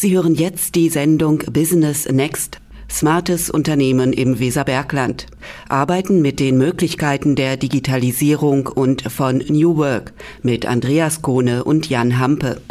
[0.00, 2.62] Sie hören jetzt die Sendung Business Next.
[2.90, 5.26] Smartes Unternehmen im Weserbergland.
[5.68, 12.18] Arbeiten mit den Möglichkeiten der Digitalisierung und von New Work mit Andreas Kohne und Jan
[12.18, 12.62] Hampe.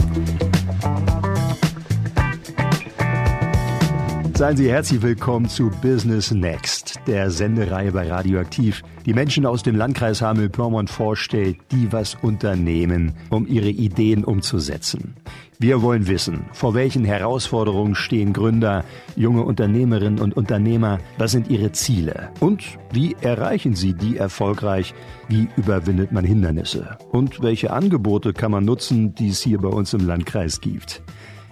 [4.34, 9.76] Seien Sie herzlich willkommen zu Business Next, der Sendereihe bei Radioaktiv, die Menschen aus dem
[9.76, 15.14] Landkreis Hameln-Pyrmont vorstellt, die was unternehmen, um ihre Ideen umzusetzen.
[15.62, 18.86] Wir wollen wissen, vor welchen Herausforderungen stehen Gründer,
[19.18, 22.64] junge Unternehmerinnen und Unternehmer, was sind ihre Ziele und
[22.94, 24.94] wie erreichen sie die erfolgreich,
[25.28, 29.92] wie überwindet man Hindernisse und welche Angebote kann man nutzen, die es hier bei uns
[29.92, 31.02] im Landkreis gibt.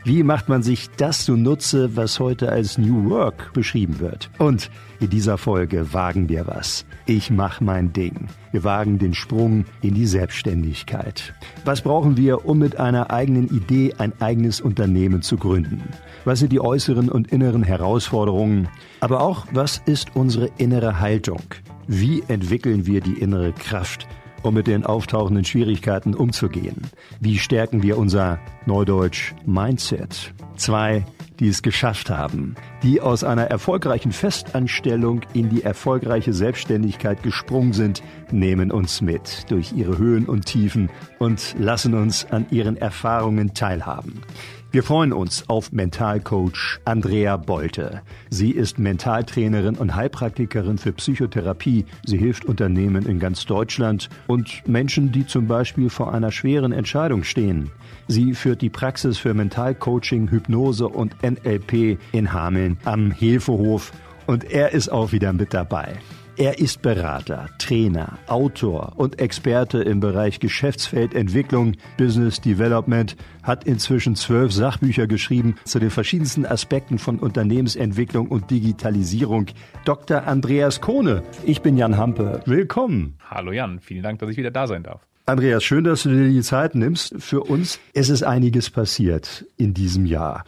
[0.05, 4.29] Wie macht man sich das zunutze, was heute als New Work beschrieben wird?
[4.37, 6.85] Und in dieser Folge wagen wir was.
[7.09, 8.27] Ich mach mein Ding.
[8.51, 11.33] Wir wagen den Sprung in die Selbstständigkeit.
[11.63, 15.81] Was brauchen wir, um mit einer eigenen Idee ein eigenes Unternehmen zu gründen?
[16.25, 18.67] Was sind die äußeren und inneren Herausforderungen?
[18.99, 21.43] Aber auch, was ist unsere innere Haltung?
[21.87, 24.05] Wie entwickeln wir die innere Kraft?
[24.43, 26.81] um mit den auftauchenden Schwierigkeiten umzugehen?
[27.19, 30.33] Wie stärken wir unser Neudeutsch Mindset?
[30.55, 31.05] Zwei,
[31.39, 38.03] die es geschafft haben, die aus einer erfolgreichen Festanstellung in die erfolgreiche Selbstständigkeit gesprungen sind,
[38.31, 44.21] nehmen uns mit durch ihre Höhen und Tiefen und lassen uns an ihren Erfahrungen teilhaben.
[44.69, 48.01] Wir freuen uns auf Mentalcoach Andrea Bolte.
[48.29, 51.85] Sie ist Mentaltrainerin und Heilpraktikerin für Psychotherapie.
[52.05, 57.23] Sie hilft Unternehmen in ganz Deutschland und Menschen, die zum Beispiel vor einer schweren Entscheidung
[57.23, 57.71] stehen.
[58.07, 63.91] Sie führt die Praxis für Mentalcoaching, Hypnose und NLP in Hameln am Hefehof
[64.27, 65.95] und er ist auch wieder mit dabei.
[66.37, 74.53] Er ist Berater, Trainer, Autor und Experte im Bereich Geschäftsfeldentwicklung, Business Development, hat inzwischen zwölf
[74.53, 79.47] Sachbücher geschrieben zu den verschiedensten Aspekten von Unternehmensentwicklung und Digitalisierung.
[79.83, 80.27] Dr.
[80.27, 82.41] Andreas Kohne, ich bin Jan Hampe.
[82.45, 83.17] Willkommen.
[83.29, 85.07] Hallo Jan, vielen Dank, dass ich wieder da sein darf.
[85.29, 87.81] Andreas, schön, dass du dir die Zeit nimmst für uns.
[87.93, 90.45] Es ist einiges passiert in diesem Jahr.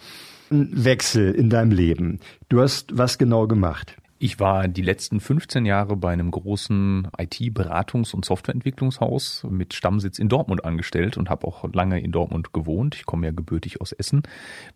[0.49, 2.21] Ein Wechsel in deinem Leben.
[2.47, 3.97] Du hast was genau gemacht?
[4.19, 10.29] Ich war die letzten 15 Jahre bei einem großen IT-Beratungs- und Softwareentwicklungshaus mit Stammsitz in
[10.29, 12.95] Dortmund angestellt und habe auch lange in Dortmund gewohnt.
[12.95, 14.23] Ich komme ja gebürtig aus Essen,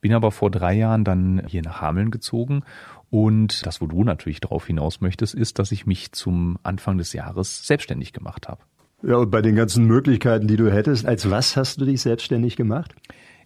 [0.01, 2.63] bin aber vor drei Jahren dann hier nach Hameln gezogen
[3.09, 7.13] und das, wo du natürlich darauf hinaus möchtest, ist, dass ich mich zum Anfang des
[7.13, 8.59] Jahres selbstständig gemacht habe.
[9.05, 12.55] Ja, und bei den ganzen Möglichkeiten, die du hättest, als was hast du dich selbstständig
[12.55, 12.95] gemacht?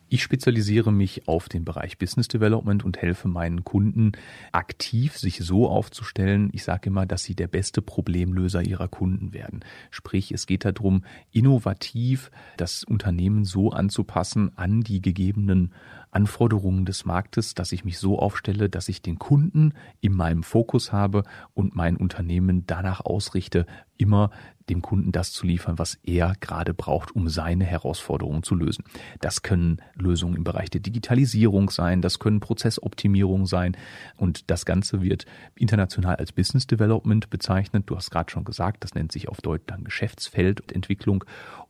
[0.07, 4.11] Ich spezialisiere mich auf den Bereich Business Development und helfe meinen Kunden
[4.51, 6.49] aktiv, sich so aufzustellen.
[6.53, 9.65] Ich sage immer, dass sie der beste Problemlöser ihrer Kunden werden.
[9.89, 15.73] Sprich, es geht darum, innovativ das Unternehmen so anzupassen an die gegebenen
[16.11, 20.91] Anforderungen des Marktes, dass ich mich so aufstelle, dass ich den Kunden in meinem Fokus
[20.91, 21.23] habe
[21.53, 23.65] und mein Unternehmen danach ausrichte,
[23.97, 24.31] immer
[24.69, 28.83] dem Kunden das zu liefern, was er gerade braucht, um seine Herausforderungen zu lösen.
[29.21, 33.77] Das können Lösungen im Bereich der Digitalisierung sein, das können Prozessoptimierung sein
[34.17, 35.25] und das Ganze wird
[35.55, 37.83] international als Business Development bezeichnet.
[37.87, 41.23] Du hast gerade schon gesagt, das nennt sich auf Deutsch dann Geschäftsfeldentwicklung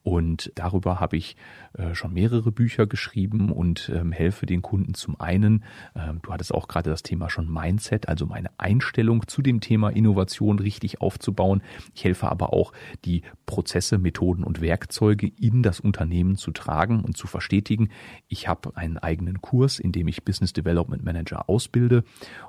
[0.08, 1.36] und darüber habe ich
[1.74, 5.66] äh, schon mehrere Bücher geschrieben und ähm, helfe den Kunden zum einen,
[5.98, 9.90] ähm, du hattest auch gerade das Thema schon Mindset, also meine Einstellung zu dem Thema
[9.90, 11.62] Innovation richtig aufzubauen.
[11.94, 12.72] Ich helfe aber auch,
[13.04, 17.90] die Prozesse, Methoden und Werkzeuge in das Unternehmen zu tragen und zu verstetigen.
[18.30, 22.06] Ich habe einen eigenen Kurs, in dem ich Business Development Manager ausbilde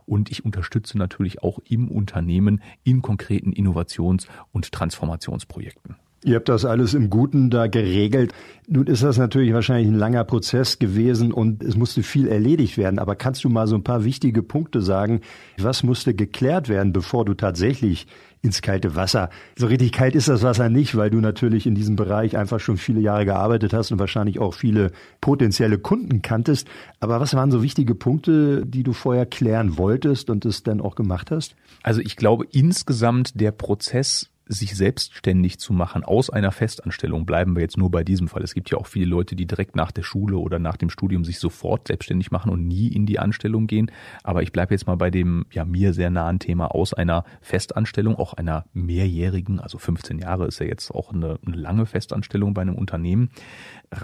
[0.07, 5.97] und ich unterstütze natürlich auch im Unternehmen in konkreten Innovations- und Transformationsprojekten.
[6.25, 8.33] Ihr habt das alles im Guten da geregelt.
[8.67, 12.99] Nun ist das natürlich wahrscheinlich ein langer Prozess gewesen und es musste viel erledigt werden.
[12.99, 15.21] Aber kannst du mal so ein paar wichtige Punkte sagen?
[15.59, 18.09] Was musste geklärt werden, bevor du tatsächlich
[18.43, 19.31] ins kalte Wasser.
[19.57, 22.77] So richtig kalt ist das Wasser nicht, weil du natürlich in diesem Bereich einfach schon
[22.77, 26.69] viele Jahre gearbeitet hast und wahrscheinlich auch viele potenzielle Kunden kanntest.
[27.01, 30.95] Aber was waren so wichtige Punkte, die du vorher klären wolltest und es dann auch
[30.95, 31.57] gemacht hast?
[31.83, 37.63] Also ich glaube insgesamt der Prozess sich selbstständig zu machen aus einer Festanstellung, bleiben wir
[37.63, 38.43] jetzt nur bei diesem Fall.
[38.43, 41.25] Es gibt ja auch viele Leute, die direkt nach der Schule oder nach dem Studium
[41.25, 43.91] sich sofort selbstständig machen und nie in die Anstellung gehen.
[44.23, 48.17] Aber ich bleibe jetzt mal bei dem ja mir sehr nahen Thema aus einer Festanstellung,
[48.17, 52.63] auch einer mehrjährigen, also 15 Jahre ist ja jetzt auch eine, eine lange Festanstellung bei
[52.63, 53.31] einem Unternehmen,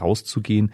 [0.00, 0.73] rauszugehen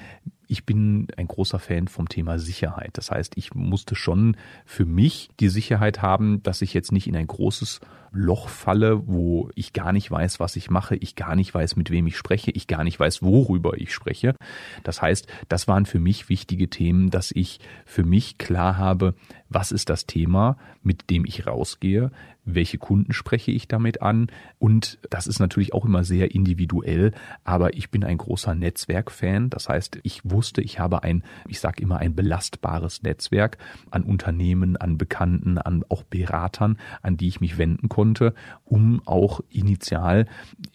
[0.51, 2.91] Ich bin ein großer Fan vom Thema Sicherheit.
[2.95, 4.37] Das heißt, ich musste schon
[4.67, 7.79] für mich die Sicherheit haben, dass ich jetzt nicht in ein großes
[8.11, 11.91] Loch falle, wo ich gar nicht weiß, was ich mache, ich gar nicht weiß, mit
[11.91, 14.35] wem ich spreche, ich gar nicht weiß, worüber ich spreche.
[14.83, 19.15] Das heißt, das waren für mich wichtige Themen, dass ich für mich klar habe,
[19.51, 22.11] was ist das Thema, mit dem ich rausgehe,
[22.45, 24.29] welche Kunden spreche ich damit an?
[24.59, 27.13] Und das ist natürlich auch immer sehr individuell,
[27.45, 31.83] aber ich bin ein großer Netzwerkfan, das heißt, ich wusste, ich habe ein, ich sage
[31.83, 33.59] immer ein belastbares Netzwerk
[33.91, 39.41] an Unternehmen, an Bekannten, an auch Beratern, an die ich mich wenden konnte, um auch
[39.51, 40.27] initial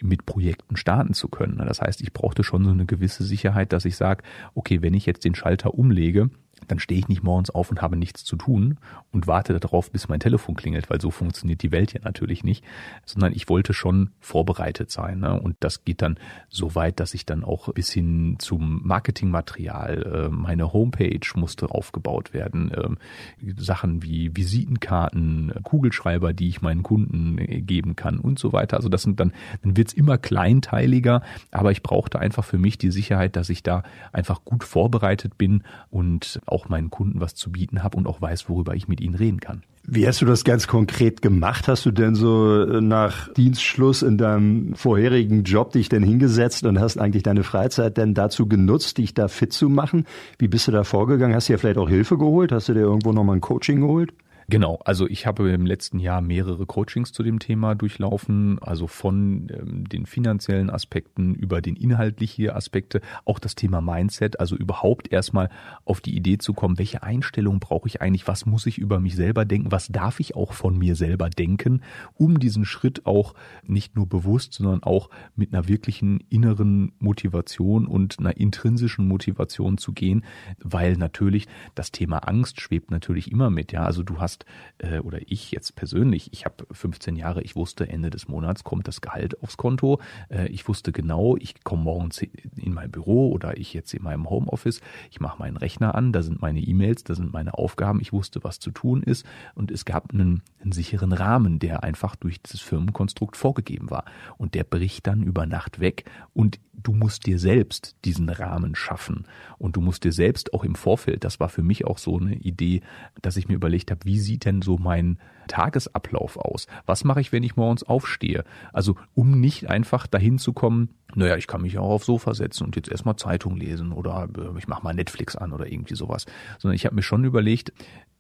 [0.02, 1.58] mit Projekten starten zu können.
[1.58, 4.24] Das heißt, ich brauchte schon so eine gewisse Sicherheit, dass ich sage,
[4.54, 6.30] okay, wenn ich jetzt den Schalter umlege,
[6.68, 8.78] dann stehe ich nicht morgens auf und habe nichts zu tun
[9.12, 12.64] und warte darauf, bis mein Telefon klingelt, weil so funktioniert die Welt ja natürlich nicht,
[13.06, 15.20] sondern ich wollte schon vorbereitet sein.
[15.20, 15.40] Ne?
[15.40, 16.18] Und das geht dann
[16.50, 22.34] so weit, dass ich dann auch bis hin zum Marketingmaterial, äh, meine Homepage musste aufgebaut
[22.34, 28.54] werden, äh, Sachen wie Visitenkarten, Kugelschreiber, die ich meinen Kunden äh, geben kann und so
[28.54, 28.78] weiter.
[28.78, 31.22] Also das sind dann, dann wird's immer kleinteiliger,
[31.52, 35.64] aber ich brauchte einfach für mich die Sicherheit, dass ich da einfach gut vorbereitet bin
[35.90, 39.16] und auch meinen Kunden was zu bieten habe und auch weiß, worüber ich mit ihnen
[39.16, 39.64] reden kann.
[39.88, 41.68] Wie hast du das ganz konkret gemacht?
[41.68, 46.80] Hast du denn so äh, nach Dienstschluss in deinem vorherigen Job dich denn hingesetzt und
[46.80, 50.06] hast eigentlich deine Freizeit denn dazu genutzt, dich da fit zu machen?
[50.40, 51.36] Wie bist du da vorgegangen?
[51.36, 52.52] Hast du dir vielleicht auch Hilfe geholt?
[52.52, 54.12] Hast du dir irgendwo nochmal ein Coaching geholt?
[54.48, 59.48] Genau, also ich habe im letzten Jahr mehrere Coachings zu dem Thema durchlaufen, also von
[59.52, 65.50] ähm, den finanziellen Aspekten über den inhaltlichen Aspekte, auch das Thema Mindset, also überhaupt erstmal
[65.84, 69.16] auf die Idee zu kommen, welche Einstellung brauche ich eigentlich, was muss ich über mich
[69.16, 71.82] selber denken, was darf ich auch von mir selber denken,
[72.14, 73.34] um diesen Schritt auch
[73.64, 79.92] nicht nur bewusst, sondern auch mit einer wirklichen inneren Motivation und einer intrinsischen Motivation zu
[79.92, 80.24] gehen,
[80.60, 84.46] weil natürlich das Thema Angst schwebt natürlich immer mit, ja, also du hast hast,
[84.80, 88.88] äh, oder ich jetzt persönlich, ich habe 15 Jahre, ich wusste, Ende des Monats kommt
[88.88, 90.00] das Gehalt aufs Konto.
[90.30, 94.30] Äh, ich wusste genau, ich komme morgens in mein Büro oder ich jetzt in meinem
[94.30, 98.14] Homeoffice, ich mache meinen Rechner an, da sind meine E-Mails, da sind meine Aufgaben, ich
[98.14, 102.42] wusste, was zu tun ist und es gab einen, einen sicheren Rahmen, der einfach durch
[102.42, 104.06] dieses Firmenkonstrukt vorgegeben war.
[104.38, 109.26] Und der bricht dann über Nacht weg und du musst dir selbst diesen Rahmen schaffen
[109.58, 112.36] und du musst dir selbst auch im Vorfeld, das war für mich auch so eine
[112.36, 112.82] Idee,
[113.22, 116.68] dass ich mir überlegt habe, wie sieht denn so mein Tagesablauf aus?
[116.86, 118.44] Was mache ich, wenn ich morgens aufstehe?
[118.74, 122.66] Also um nicht einfach dahin zu kommen, naja, ich kann mich auch aufs Sofa setzen
[122.66, 126.26] und jetzt erstmal Zeitung lesen oder äh, ich mache mal Netflix an oder irgendwie sowas,
[126.60, 127.72] sondern ich habe mir schon überlegt,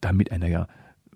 [0.02, 0.68] da mit einer ja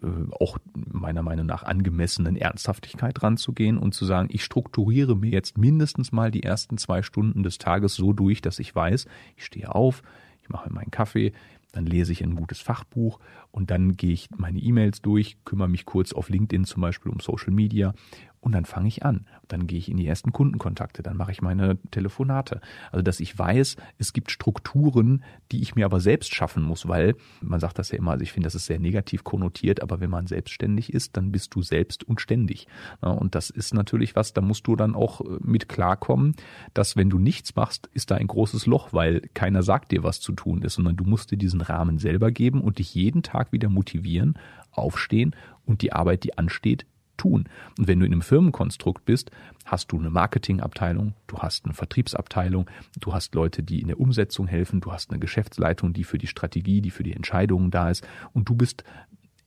[0.02, 0.08] äh,
[0.40, 6.12] auch meiner Meinung nach angemessenen Ernsthaftigkeit ranzugehen und zu sagen, ich strukturiere mir jetzt mindestens
[6.12, 10.02] mal die ersten zwei Stunden des Tages so durch, dass ich weiß, ich stehe auf,
[10.42, 11.34] ich mache meinen Kaffee,
[11.72, 13.20] dann lese ich ein gutes Fachbuch
[13.52, 17.20] und dann gehe ich meine E-Mails durch, kümmere mich kurz auf LinkedIn zum Beispiel um
[17.20, 17.94] Social Media
[18.42, 19.26] und dann fange ich an.
[19.48, 22.62] Dann gehe ich in die ersten Kundenkontakte, dann mache ich meine Telefonate.
[22.92, 27.16] Also dass ich weiß, es gibt Strukturen, die ich mir aber selbst schaffen muss, weil
[27.42, 30.10] man sagt das ja immer, also ich finde, das ist sehr negativ konnotiert, aber wenn
[30.10, 32.68] man selbstständig ist, dann bist du selbst und ständig.
[33.02, 36.36] Und das ist natürlich was, da musst du dann auch äh, mit klarkommen,
[36.74, 40.22] dass wenn du nichts machst, ist da ein großes Loch, weil keiner sagt dir, was
[40.22, 43.52] zu tun ist, sondern du musst dir diesen Rahmen selber geben und dich jeden Tag
[43.52, 44.38] wieder motivieren,
[44.72, 46.86] aufstehen und die Arbeit, die ansteht,
[47.20, 47.48] tun.
[47.78, 49.30] Und wenn du in einem Firmenkonstrukt bist,
[49.66, 52.70] hast du eine Marketingabteilung, du hast eine Vertriebsabteilung,
[53.00, 56.28] du hast Leute, die in der Umsetzung helfen, du hast eine Geschäftsleitung, die für die
[56.28, 58.84] Strategie, die für die Entscheidungen da ist und du bist,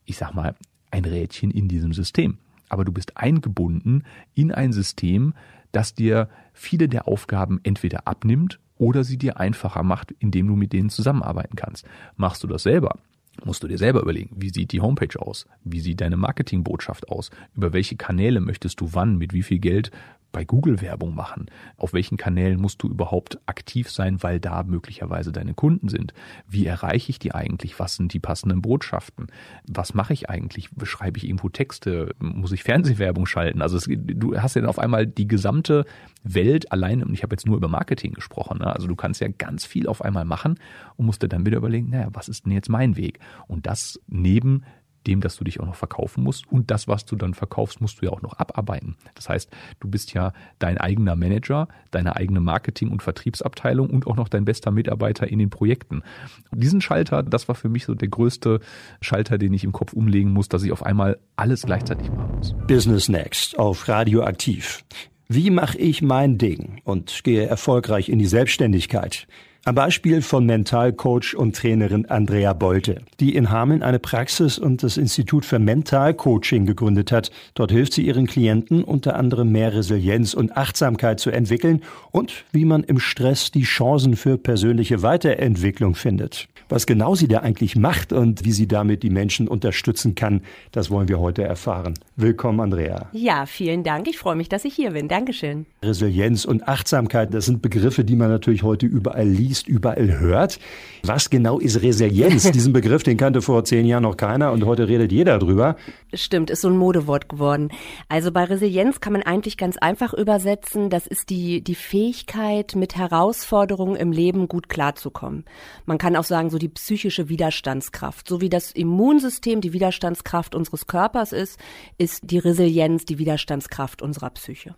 [0.05, 0.55] ich sag mal,
[0.93, 2.39] ein Rädchen in diesem System.
[2.69, 4.05] Aber du bist eingebunden
[4.35, 5.35] in ein System,
[5.73, 10.73] das dir viele der Aufgaben entweder abnimmt oder sie dir einfacher macht, indem du mit
[10.73, 11.87] denen zusammenarbeiten kannst.
[12.17, 12.99] Machst du das selber,
[13.45, 15.47] musst du dir selber überlegen, wie sieht die Homepage aus?
[15.65, 17.31] Wie sieht deine Marketingbotschaft aus?
[17.57, 19.91] Über welche Kanäle möchtest du wann, mit wie viel Geld
[20.33, 21.47] bei Google Werbung machen?
[21.77, 26.15] Auf welchen Kanälen musst du überhaupt aktiv sein, weil da möglicherweise deine Kunden sind?
[26.49, 27.79] Wie erreiche ich die eigentlich?
[27.79, 29.29] Was sind die passenden Botschaften?
[29.69, 30.71] Was mache ich eigentlich?
[30.83, 32.15] Schreibe ich irgendwo Texte?
[32.19, 33.63] Muss ich Fernsehwerbung schalten?
[33.63, 35.85] Also es, du hast ja dann auf einmal die gesamte
[36.25, 38.75] Welt allein, und ich habe jetzt nur über Marketing gesprochen, ne?
[38.75, 40.59] also du kannst ja ganz viel auf einmal machen
[40.97, 43.19] und musst dir dann wieder überlegen, naja, was ist denn jetzt mein Weg?
[43.49, 44.65] Und das neben
[45.07, 48.01] dem, dass du dich auch noch verkaufen musst und das, was du dann verkaufst, musst
[48.01, 48.97] du ja auch noch abarbeiten.
[49.15, 54.17] Das heißt, du bist ja dein eigener Manager, deine eigene Marketing- und Vertriebsabteilung und auch
[54.17, 56.03] noch dein bester Mitarbeiter in den Projekten.
[56.51, 58.61] Und diesen Schalter, das war für mich so der größte
[59.01, 62.55] Schalter, den ich im Kopf umlegen muss, dass ich auf einmal alles gleichzeitig machen muss.
[62.67, 64.85] Business Next auf Radioaktiv.
[65.29, 69.27] Wie mache ich mein Ding und gehe erfolgreich in die Selbstständigkeit?
[69.65, 74.97] Am Beispiel von Mentalcoach und Trainerin Andrea Bolte, die in Hameln eine Praxis und das
[74.97, 77.31] Institut für Mentalcoaching gegründet hat.
[77.55, 82.65] Dort hilft sie ihren Klienten unter anderem mehr Resilienz und Achtsamkeit zu entwickeln und wie
[82.65, 86.49] man im Stress die Chancen für persönliche Weiterentwicklung findet.
[86.69, 90.41] Was genau sie da eigentlich macht und wie sie damit die Menschen unterstützen kann,
[90.73, 91.95] das wollen wir heute erfahren.
[92.17, 93.11] Willkommen, Andrea.
[93.13, 94.09] Ja, vielen Dank.
[94.09, 95.07] Ich freue mich, dass ich hier bin.
[95.07, 95.67] Dankeschön.
[95.83, 100.59] Resilienz und Achtsamkeit, das sind Begriffe, die man natürlich heute überall liest, überall hört.
[101.05, 102.51] Was genau ist Resilienz?
[102.53, 105.77] Diesen Begriff, den kannte vor zehn Jahren noch keiner und heute redet jeder drüber.
[106.15, 107.71] Stimmt, ist so ein Modewort geworden.
[108.09, 112.97] Also bei Resilienz kann man eigentlich ganz einfach übersetzen, das ist die, die Fähigkeit, mit
[112.97, 115.45] Herausforderungen im Leben gut klarzukommen.
[115.87, 118.29] Man kann auch sagen, so die psychische Widerstandskraft.
[118.29, 121.59] So wie das Immunsystem die Widerstandskraft unseres Körpers ist,
[121.99, 124.77] ist die Resilienz die Widerstandskraft unserer Psyche.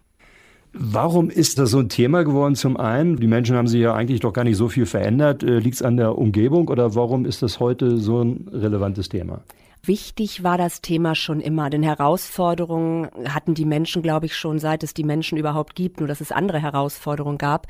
[0.76, 2.56] Warum ist das so ein Thema geworden?
[2.56, 5.44] Zum einen, die Menschen haben sich ja eigentlich doch gar nicht so viel verändert.
[5.44, 9.42] Äh, Liegt es an der Umgebung oder warum ist das heute so ein relevantes Thema?
[9.84, 14.82] Wichtig war das Thema schon immer, denn Herausforderungen hatten die Menschen, glaube ich, schon seit
[14.82, 17.68] es die Menschen überhaupt gibt, nur dass es andere Herausforderungen gab.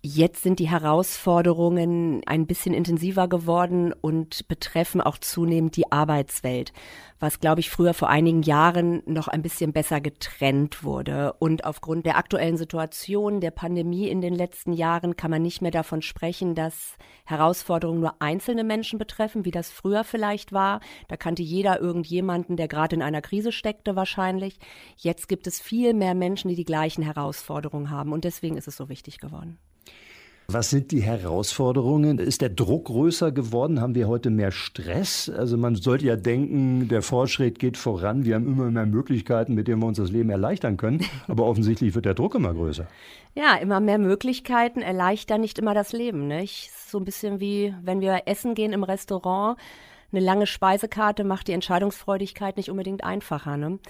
[0.00, 6.72] Jetzt sind die Herausforderungen ein bisschen intensiver geworden und betreffen auch zunehmend die Arbeitswelt,
[7.18, 11.32] was, glaube ich, früher vor einigen Jahren noch ein bisschen besser getrennt wurde.
[11.40, 15.72] Und aufgrund der aktuellen Situation der Pandemie in den letzten Jahren kann man nicht mehr
[15.72, 20.78] davon sprechen, dass Herausforderungen nur einzelne Menschen betreffen, wie das früher vielleicht war.
[21.08, 24.60] Da kannte jeder irgendjemanden, der gerade in einer Krise steckte wahrscheinlich.
[24.96, 28.12] Jetzt gibt es viel mehr Menschen, die die gleichen Herausforderungen haben.
[28.12, 29.58] Und deswegen ist es so wichtig geworden.
[30.50, 32.18] Was sind die Herausforderungen?
[32.18, 33.82] Ist der Druck größer geworden?
[33.82, 35.28] Haben wir heute mehr Stress?
[35.28, 38.24] Also man sollte ja denken, der Fortschritt geht voran.
[38.24, 41.04] Wir haben immer mehr Möglichkeiten, mit denen wir uns das Leben erleichtern können.
[41.26, 42.86] Aber offensichtlich wird der Druck immer größer.
[43.34, 46.28] Ja, immer mehr Möglichkeiten erleichtern nicht immer das Leben.
[46.28, 46.70] Nicht?
[46.72, 49.58] So ein bisschen wie, wenn wir essen gehen im Restaurant.
[50.12, 53.58] Eine lange Speisekarte macht die Entscheidungsfreudigkeit nicht unbedingt einfacher.
[53.58, 53.80] Ne?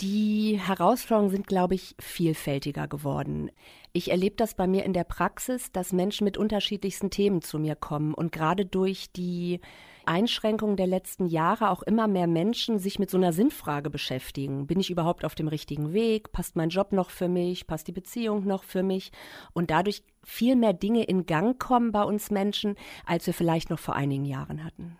[0.00, 3.50] Die Herausforderungen sind, glaube ich, vielfältiger geworden.
[3.96, 7.76] Ich erlebe das bei mir in der Praxis, dass Menschen mit unterschiedlichsten Themen zu mir
[7.76, 9.60] kommen und gerade durch die
[10.04, 14.66] Einschränkungen der letzten Jahre auch immer mehr Menschen sich mit so einer Sinnfrage beschäftigen.
[14.66, 16.32] Bin ich überhaupt auf dem richtigen Weg?
[16.32, 17.68] Passt mein Job noch für mich?
[17.68, 19.12] Passt die Beziehung noch für mich?
[19.52, 22.74] Und dadurch viel mehr Dinge in Gang kommen bei uns Menschen,
[23.06, 24.98] als wir vielleicht noch vor einigen Jahren hatten.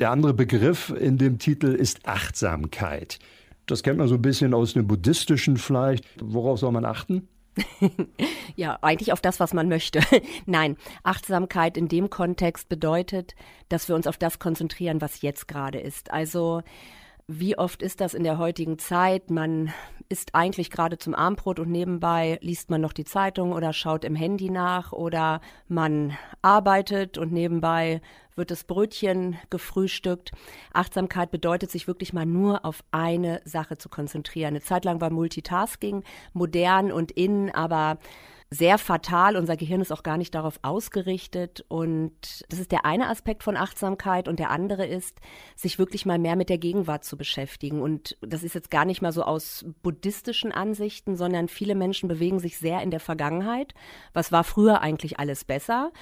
[0.00, 3.20] Der andere Begriff in dem Titel ist Achtsamkeit.
[3.66, 6.04] Das kennt man so ein bisschen aus dem buddhistischen vielleicht.
[6.20, 7.28] Worauf soll man achten?
[8.56, 10.00] ja, eigentlich auf das, was man möchte.
[10.46, 13.34] Nein, Achtsamkeit in dem Kontext bedeutet,
[13.68, 16.10] dass wir uns auf das konzentrieren, was jetzt gerade ist.
[16.10, 16.62] Also
[17.28, 19.30] wie oft ist das in der heutigen Zeit?
[19.30, 19.72] Man
[20.08, 24.14] isst eigentlich gerade zum Abendbrot und nebenbei liest man noch die Zeitung oder schaut im
[24.14, 28.00] Handy nach oder man arbeitet und nebenbei
[28.36, 30.32] wird das Brötchen gefrühstückt.
[30.72, 34.48] Achtsamkeit bedeutet, sich wirklich mal nur auf eine Sache zu konzentrieren.
[34.48, 37.98] Eine Zeit lang war Multitasking modern und in, aber
[38.50, 39.36] sehr fatal.
[39.36, 41.64] Unser Gehirn ist auch gar nicht darauf ausgerichtet.
[41.68, 44.28] Und das ist der eine Aspekt von Achtsamkeit.
[44.28, 45.18] Und der andere ist,
[45.56, 47.80] sich wirklich mal mehr mit der Gegenwart zu beschäftigen.
[47.80, 52.38] Und das ist jetzt gar nicht mal so aus buddhistischen Ansichten, sondern viele Menschen bewegen
[52.38, 53.74] sich sehr in der Vergangenheit.
[54.12, 55.92] Was war früher eigentlich alles besser?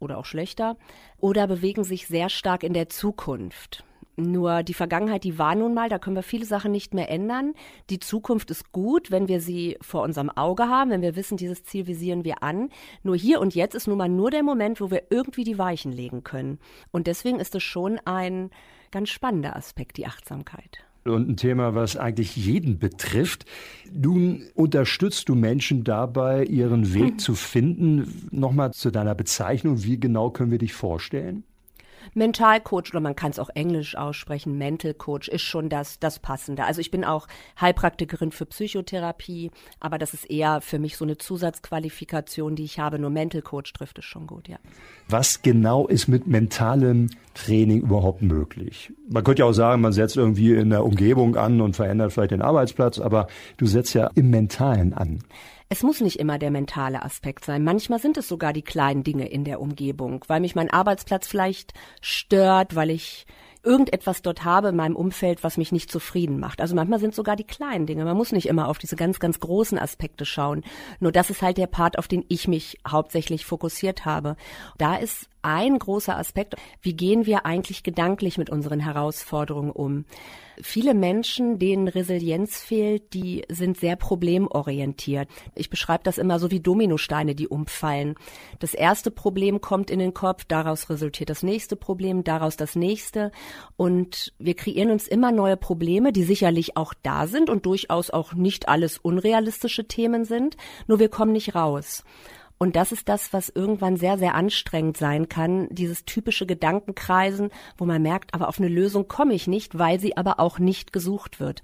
[0.00, 0.76] Oder auch schlechter,
[1.18, 3.84] oder bewegen sich sehr stark in der Zukunft.
[4.16, 7.54] Nur die Vergangenheit, die war nun mal, da können wir viele Sachen nicht mehr ändern.
[7.88, 11.62] Die Zukunft ist gut, wenn wir sie vor unserem Auge haben, wenn wir wissen, dieses
[11.62, 12.70] Ziel visieren wir an.
[13.04, 15.92] Nur hier und jetzt ist nun mal nur der Moment, wo wir irgendwie die Weichen
[15.92, 16.58] legen können.
[16.90, 18.50] Und deswegen ist es schon ein
[18.90, 23.44] ganz spannender Aspekt, die Achtsamkeit und ein Thema, was eigentlich jeden betrifft.
[23.92, 27.18] Nun unterstützt du Menschen dabei, ihren Weg hm.
[27.18, 28.28] zu finden.
[28.30, 29.84] Nochmal zu deiner Bezeichnung.
[29.84, 31.44] Wie genau können wir dich vorstellen?
[32.14, 36.64] Mentalcoach oder man kann es auch englisch aussprechen, Mental Coach ist schon das, das Passende.
[36.64, 37.26] Also ich bin auch
[37.60, 39.50] Heilpraktikerin für Psychotherapie,
[39.80, 42.98] aber das ist eher für mich so eine Zusatzqualifikation, die ich habe.
[42.98, 44.58] Nur Mental Coach trifft es schon gut, ja.
[45.08, 48.92] Was genau ist mit mentalem Training überhaupt möglich?
[49.08, 52.32] Man könnte ja auch sagen, man setzt irgendwie in der Umgebung an und verändert vielleicht
[52.32, 55.20] den Arbeitsplatz, aber du setzt ja im Mentalen an.
[55.70, 57.62] Es muss nicht immer der mentale Aspekt sein.
[57.62, 61.74] Manchmal sind es sogar die kleinen Dinge in der Umgebung, weil mich mein Arbeitsplatz vielleicht
[62.00, 63.26] stört, weil ich
[63.62, 66.62] irgendetwas dort habe in meinem Umfeld, was mich nicht zufrieden macht.
[66.62, 68.06] Also manchmal sind sogar die kleinen Dinge.
[68.06, 70.64] Man muss nicht immer auf diese ganz, ganz großen Aspekte schauen.
[71.00, 74.36] Nur das ist halt der Part, auf den ich mich hauptsächlich fokussiert habe.
[74.78, 76.54] Da ist ein großer Aspekt.
[76.82, 80.04] Wie gehen wir eigentlich gedanklich mit unseren Herausforderungen um?
[80.60, 85.28] Viele Menschen, denen Resilienz fehlt, die sind sehr problemorientiert.
[85.54, 88.16] Ich beschreibe das immer so wie Dominosteine, die umfallen.
[88.58, 93.30] Das erste Problem kommt in den Kopf, daraus resultiert das nächste Problem, daraus das nächste.
[93.76, 98.34] Und wir kreieren uns immer neue Probleme, die sicherlich auch da sind und durchaus auch
[98.34, 100.56] nicht alles unrealistische Themen sind,
[100.88, 102.04] nur wir kommen nicht raus.
[102.58, 107.84] Und das ist das, was irgendwann sehr, sehr anstrengend sein kann, dieses typische Gedankenkreisen, wo
[107.84, 111.38] man merkt, aber auf eine Lösung komme ich nicht, weil sie aber auch nicht gesucht
[111.38, 111.62] wird.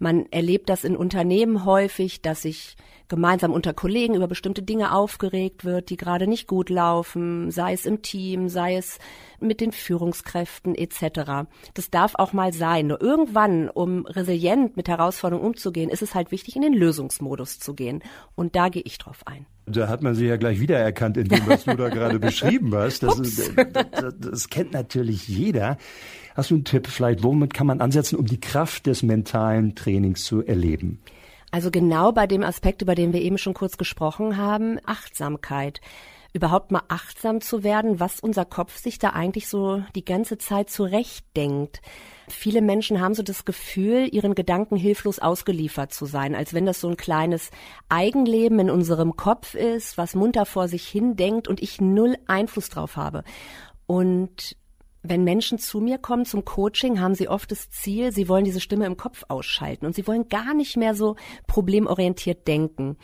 [0.00, 2.76] Man erlebt das in Unternehmen häufig, dass sich
[3.12, 7.84] gemeinsam unter Kollegen über bestimmte Dinge aufgeregt wird, die gerade nicht gut laufen, sei es
[7.84, 8.98] im Team, sei es
[9.38, 11.46] mit den Führungskräften etc.
[11.74, 12.86] Das darf auch mal sein.
[12.86, 17.74] Nur irgendwann, um resilient mit Herausforderungen umzugehen, ist es halt wichtig, in den Lösungsmodus zu
[17.74, 18.02] gehen.
[18.34, 19.44] Und da gehe ich drauf ein.
[19.66, 23.02] Da hat man sie ja gleich wiedererkannt in dem, was du da gerade beschrieben hast.
[23.02, 23.52] Das, ist,
[23.92, 25.76] das, das kennt natürlich jeder.
[26.34, 30.24] Hast du einen Tipp vielleicht, womit kann man ansetzen, um die Kraft des mentalen Trainings
[30.24, 31.02] zu erleben?
[31.52, 35.82] Also genau bei dem Aspekt, über den wir eben schon kurz gesprochen haben, Achtsamkeit.
[36.32, 40.70] Überhaupt mal achtsam zu werden, was unser Kopf sich da eigentlich so die ganze Zeit
[40.70, 41.82] zurechtdenkt.
[42.26, 46.80] Viele Menschen haben so das Gefühl, ihren Gedanken hilflos ausgeliefert zu sein, als wenn das
[46.80, 47.50] so ein kleines
[47.90, 52.70] Eigenleben in unserem Kopf ist, was munter vor sich hin denkt und ich null Einfluss
[52.70, 53.24] drauf habe.
[53.86, 54.56] Und
[55.02, 58.60] wenn Menschen zu mir kommen zum Coaching, haben sie oft das Ziel, sie wollen diese
[58.60, 61.16] Stimme im Kopf ausschalten und sie wollen gar nicht mehr so
[61.46, 62.96] problemorientiert denken.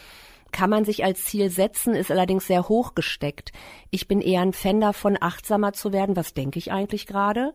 [0.53, 3.53] Kann man sich als Ziel setzen, ist allerdings sehr hoch gesteckt.
[3.91, 6.17] Ich bin eher ein Fan davon, achtsamer zu werden.
[6.17, 7.53] Was denke ich eigentlich gerade?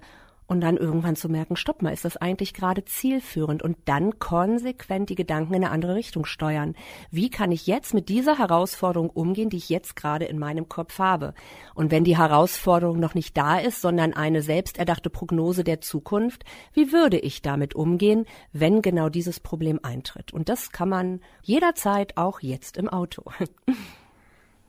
[0.54, 5.10] Und dann irgendwann zu merken, stopp mal, ist das eigentlich gerade zielführend und dann konsequent
[5.10, 6.76] die Gedanken in eine andere Richtung steuern.
[7.10, 11.00] Wie kann ich jetzt mit dieser Herausforderung umgehen, die ich jetzt gerade in meinem Kopf
[11.00, 11.34] habe?
[11.74, 16.44] Und wenn die Herausforderung noch nicht da ist, sondern eine selbsterdachte Prognose der Zukunft,
[16.74, 20.34] wie würde ich damit umgehen, wenn genau dieses Problem eintritt?
[20.34, 23.24] Und das kann man jederzeit auch jetzt im Auto.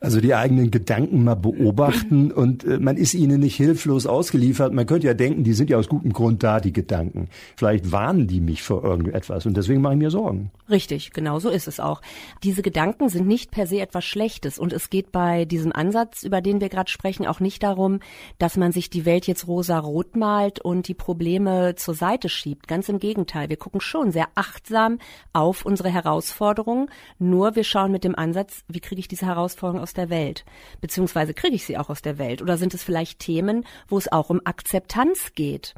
[0.04, 4.72] Also die eigenen Gedanken mal beobachten und äh, man ist ihnen nicht hilflos ausgeliefert.
[4.74, 7.28] Man könnte ja denken, die sind ja aus gutem Grund da, die Gedanken.
[7.56, 10.50] Vielleicht warnen die mich vor irgendetwas und deswegen mache ich mir Sorgen.
[10.68, 12.02] Richtig, genau so ist es auch.
[12.42, 16.42] Diese Gedanken sind nicht per se etwas Schlechtes und es geht bei diesem Ansatz, über
[16.42, 18.00] den wir gerade sprechen, auch nicht darum,
[18.38, 22.68] dass man sich die Welt jetzt rosa-rot malt und die Probleme zur Seite schiebt.
[22.68, 24.98] Ganz im Gegenteil, wir gucken schon sehr achtsam
[25.32, 29.93] auf unsere Herausforderungen, nur wir schauen mit dem Ansatz, wie kriege ich diese Herausforderung aus
[29.94, 30.44] der Welt?
[30.80, 32.42] Beziehungsweise kriege ich sie auch aus der Welt?
[32.42, 35.74] Oder sind es vielleicht Themen, wo es auch um Akzeptanz geht,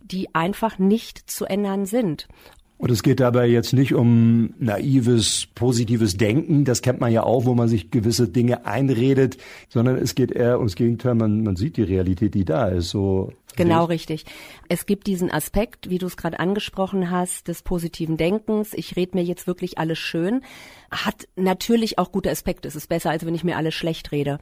[0.00, 2.28] die einfach nicht zu ändern sind?
[2.78, 7.44] Und es geht dabei jetzt nicht um naives, positives Denken, das kennt man ja auch,
[7.44, 9.36] wo man sich gewisse Dinge einredet,
[9.68, 12.90] sondern es geht eher ums Gegenteil, man, man sieht die Realität, die da ist.
[12.90, 14.24] So Genau richtig.
[14.68, 18.72] Es gibt diesen Aspekt, wie du es gerade angesprochen hast, des positiven Denkens.
[18.72, 20.42] Ich rede mir jetzt wirklich alles schön.
[20.92, 22.68] Hat natürlich auch gute Aspekte.
[22.68, 24.38] Es ist besser, als wenn ich mir alles schlecht rede.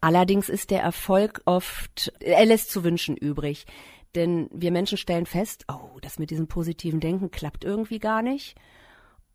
[0.00, 3.66] Allerdings ist der Erfolg oft, er lässt zu wünschen übrig.
[4.16, 8.56] Denn wir Menschen stellen fest, oh, das mit diesem positiven Denken klappt irgendwie gar nicht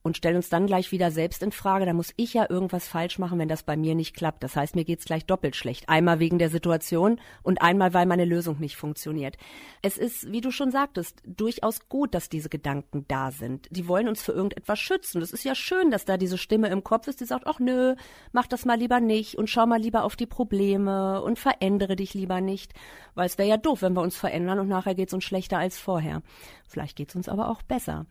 [0.04, 3.20] und stellen uns dann gleich wieder selbst in Frage, da muss ich ja irgendwas falsch
[3.20, 4.44] machen, wenn das bei mir nicht klappt.
[4.44, 5.90] Das heißt, mir geht's gleich doppelt schlecht.
[5.90, 9.38] Einmal wegen der Situation und einmal, weil meine Lösung nicht funktioniert.
[9.82, 13.68] Es ist, wie du schon sagtest, durchaus gut, dass diese Gedanken da sind.
[13.70, 15.22] Die wollen uns für irgendetwas schützen.
[15.22, 17.96] Es ist ja schön, dass da diese Stimme im Kopf ist, die sagt, ach nö,
[18.32, 22.14] mach das mal lieber nicht und schau mal lieber auf die Probleme und verändere dich
[22.14, 22.74] lieber nicht.
[23.14, 25.78] Weil es wäre ja doof, wenn wir uns verändern und nachher geht's uns schlechter als
[25.78, 26.24] vorher.
[26.68, 28.06] Vielleicht geht's uns aber auch besser.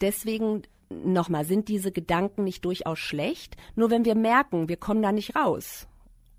[0.00, 3.56] Deswegen nochmal, sind diese Gedanken nicht durchaus schlecht?
[3.74, 5.86] Nur wenn wir merken, wir kommen da nicht raus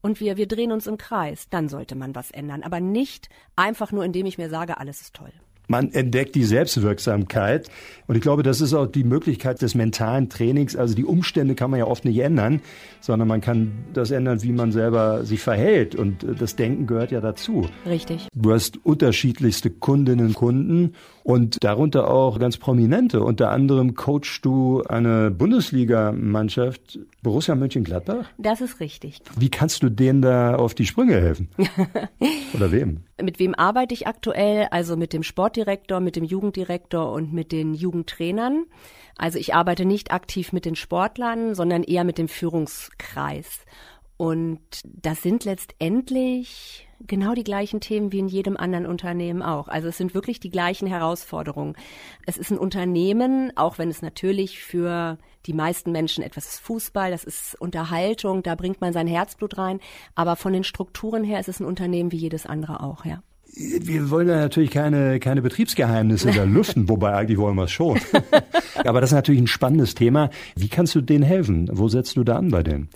[0.02, 2.64] und wir, wir drehen uns im Kreis, dann sollte man was ändern.
[2.64, 5.32] Aber nicht einfach nur, indem ich mir sage, alles ist toll.
[5.72, 7.70] Man entdeckt die Selbstwirksamkeit.
[8.08, 10.76] Und ich glaube, das ist auch die Möglichkeit des mentalen Trainings.
[10.76, 12.62] Also die Umstände kann man ja oft nicht ändern,
[13.02, 15.94] sondern man kann das ändern, wie man selber sich verhält.
[15.94, 17.70] Und das Denken gehört ja dazu.
[17.86, 18.28] Richtig.
[18.34, 20.94] Du hast unterschiedlichste Kundinnen und Kunden
[21.30, 23.22] und darunter auch ganz prominente.
[23.22, 28.26] Unter anderem coachst du eine Bundesligamannschaft, Borussia Mönchengladbach?
[28.40, 29.22] Das ist richtig.
[29.38, 31.48] Wie kannst du denen da auf die Sprünge helfen?
[32.56, 33.02] Oder wem?
[33.22, 34.70] Mit wem arbeite ich aktuell?
[34.72, 38.66] Also mit dem Sportdirektor, mit dem Jugenddirektor und mit den Jugendtrainern.
[39.16, 43.66] Also ich arbeite nicht aktiv mit den Sportlern, sondern eher mit dem Führungskreis.
[44.20, 49.70] Und das sind letztendlich genau die gleichen Themen wie in jedem anderen Unternehmen auch.
[49.70, 51.78] Also es sind wirklich die gleichen Herausforderungen.
[52.26, 57.12] Es ist ein Unternehmen, auch wenn es natürlich für die meisten Menschen etwas ist Fußball,
[57.12, 59.80] das ist Unterhaltung, da bringt man sein Herzblut rein.
[60.16, 63.24] Aber von den Strukturen her ist es ein Unternehmen wie jedes andere auch, ja.
[63.56, 67.98] Wir wollen ja natürlich keine, keine Betriebsgeheimnisse da lüften, wobei eigentlich wollen wir es schon.
[68.84, 70.30] Aber das ist natürlich ein spannendes Thema.
[70.58, 71.70] Wie kannst du denen helfen?
[71.72, 72.90] Wo setzt du da an bei denen?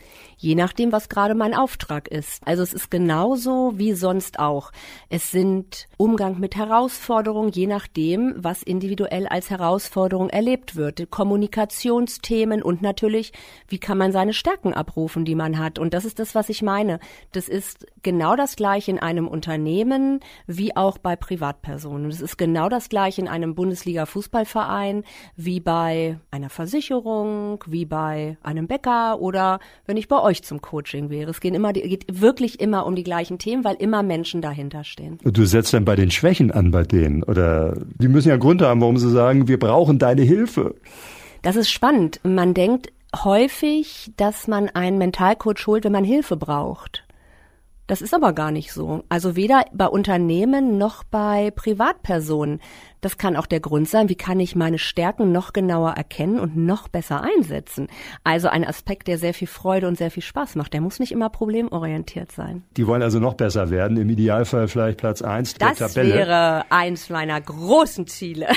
[0.44, 2.46] Je nachdem, was gerade mein Auftrag ist.
[2.46, 4.72] Also es ist genauso wie sonst auch.
[5.10, 11.10] Es sind Umgang mit Herausforderungen, je nachdem, was individuell als Herausforderung erlebt wird.
[11.10, 13.32] Kommunikationsthemen und natürlich,
[13.70, 15.80] wie kann man seine Stärken abrufen, die man hat.
[15.80, 17.00] Und das ist das, was ich meine.
[17.32, 22.12] Das ist genau das gleiche in einem Unternehmen wie auch bei Privatpersonen.
[22.12, 25.06] Es ist genau das gleiche in einem Bundesliga-Fußballverein
[25.38, 31.10] wie bei einer Versicherung, wie bei einem Bäcker oder wenn ich bei euch zum Coaching
[31.10, 31.30] wäre.
[31.30, 35.20] Es geht immer, geht wirklich immer um die gleichen Themen, weil immer Menschen dahinter stehen.
[35.24, 38.82] Du setzt dann bei den Schwächen an bei denen oder die müssen ja Grund haben,
[38.82, 40.76] warum sie sagen, wir brauchen deine Hilfe.
[41.44, 42.20] Das ist spannend.
[42.24, 42.92] Man denkt
[43.24, 47.06] häufig, dass man einen Mentalcoach holt, wenn man Hilfe braucht.
[47.86, 49.04] Das ist aber gar nicht so.
[49.10, 52.62] Also weder bei Unternehmen noch bei Privatpersonen.
[53.04, 56.56] Das kann auch der Grund sein, wie kann ich meine Stärken noch genauer erkennen und
[56.56, 57.88] noch besser einsetzen.
[58.24, 60.74] Also ein Aspekt, der sehr viel Freude und sehr viel Spaß macht.
[60.74, 62.64] Der muss nicht immer problemorientiert sein.
[62.78, 66.10] Die wollen also noch besser werden, im Idealfall vielleicht Platz eins der das Tabelle.
[66.10, 68.48] Das wäre eins meiner großen Ziele.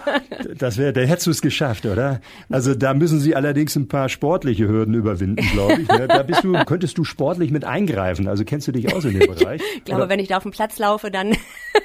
[0.56, 2.22] das wäre, da hättest du es geschafft, oder?
[2.48, 5.88] Also da müssen Sie allerdings ein paar sportliche Hürden überwinden, glaube ich.
[5.88, 6.08] Ne?
[6.08, 8.28] Da bist du, könntest du sportlich mit eingreifen.
[8.28, 9.60] Also kennst du dich aus in dem Bereich?
[9.76, 10.10] ich glaube, oder?
[10.10, 11.36] wenn ich da auf dem Platz laufe, dann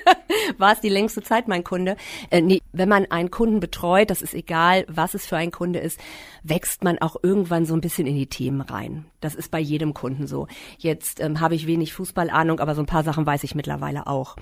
[0.57, 1.97] war es die längste Zeit mein Kunde.
[2.29, 5.79] Äh, nee, wenn man einen Kunden betreut, das ist egal, was es für ein Kunde
[5.79, 5.99] ist,
[6.43, 9.05] wächst man auch irgendwann so ein bisschen in die Themen rein.
[9.21, 10.47] Das ist bei jedem Kunden so.
[10.77, 14.35] Jetzt ähm, habe ich wenig Fußballahnung, aber so ein paar Sachen weiß ich mittlerweile auch.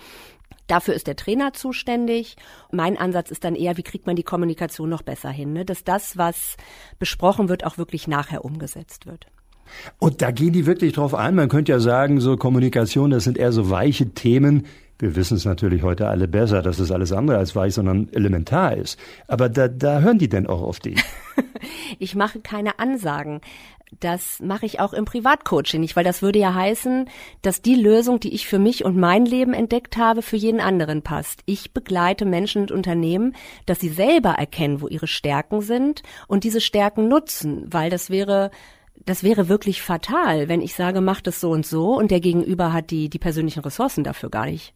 [0.67, 2.35] Dafür ist der Trainer zuständig.
[2.71, 5.65] Mein Ansatz ist dann eher, wie kriegt man die Kommunikation noch besser hin, ne?
[5.65, 6.55] dass das, was
[6.99, 9.27] besprochen wird, auch wirklich nachher umgesetzt wird.
[9.99, 11.35] Und da gehen die wirklich drauf ein.
[11.35, 14.65] Man könnte ja sagen, so Kommunikation, das sind eher so weiche Themen,
[14.99, 18.77] wir wissen es natürlich heute alle besser, dass es alles andere als weich, sondern elementar
[18.77, 18.99] ist.
[19.27, 21.03] Aber da, da hören die denn auch auf dich.
[21.99, 23.41] ich mache keine Ansagen.
[23.99, 27.09] Das mache ich auch im Privatcoaching nicht, weil das würde ja heißen,
[27.41, 31.01] dass die Lösung, die ich für mich und mein Leben entdeckt habe, für jeden anderen
[31.03, 31.41] passt.
[31.45, 36.61] Ich begleite Menschen und Unternehmen, dass sie selber erkennen, wo ihre Stärken sind und diese
[36.61, 38.51] Stärken nutzen, weil das wäre
[39.05, 42.71] das wäre wirklich fatal, wenn ich sage, mach das so und so und der Gegenüber
[42.71, 44.73] hat die, die persönlichen Ressourcen dafür gar nicht.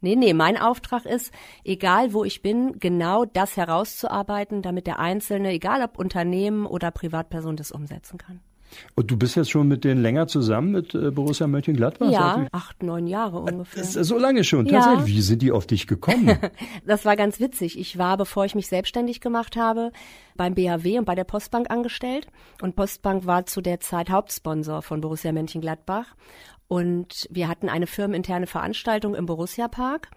[0.00, 1.32] Nee, nee, mein Auftrag ist,
[1.64, 7.56] egal wo ich bin, genau das herauszuarbeiten, damit der Einzelne, egal ob Unternehmen oder Privatperson,
[7.56, 8.40] das umsetzen kann.
[8.94, 12.10] Und du bist jetzt schon mit denen länger zusammen, mit äh, Borussia Mönchengladbach?
[12.10, 13.82] Ja, acht, neun Jahre ungefähr.
[13.82, 15.00] Das ist so lange schon, tatsächlich.
[15.00, 15.06] Ja.
[15.06, 16.38] Wie sind die auf dich gekommen?
[16.86, 17.78] das war ganz witzig.
[17.78, 19.92] Ich war, bevor ich mich selbstständig gemacht habe,
[20.36, 22.26] beim BHW und bei der Postbank angestellt.
[22.60, 26.14] Und Postbank war zu der Zeit Hauptsponsor von Borussia Mönchengladbach.
[26.68, 30.10] Und wir hatten eine firmeninterne Veranstaltung im Borussia Park.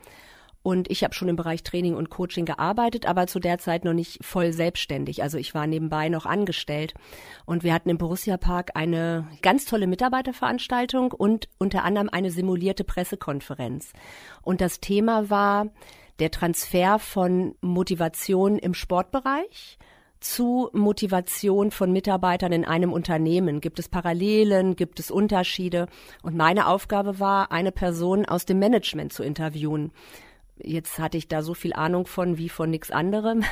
[0.62, 3.94] Und ich habe schon im Bereich Training und Coaching gearbeitet, aber zu der Zeit noch
[3.94, 5.24] nicht voll selbstständig.
[5.24, 6.94] Also ich war nebenbei noch angestellt.
[7.46, 12.84] Und wir hatten im Borussia Park eine ganz tolle Mitarbeiterveranstaltung und unter anderem eine simulierte
[12.84, 13.94] Pressekonferenz.
[14.42, 15.68] Und das Thema war
[16.20, 19.78] der Transfer von Motivation im Sportbereich
[20.20, 23.62] zu Motivation von Mitarbeitern in einem Unternehmen?
[23.62, 24.76] Gibt es Parallelen?
[24.76, 25.88] Gibt es Unterschiede?
[26.22, 29.92] Und meine Aufgabe war, eine Person aus dem Management zu interviewen.
[30.62, 33.44] Jetzt hatte ich da so viel Ahnung von wie von nichts anderem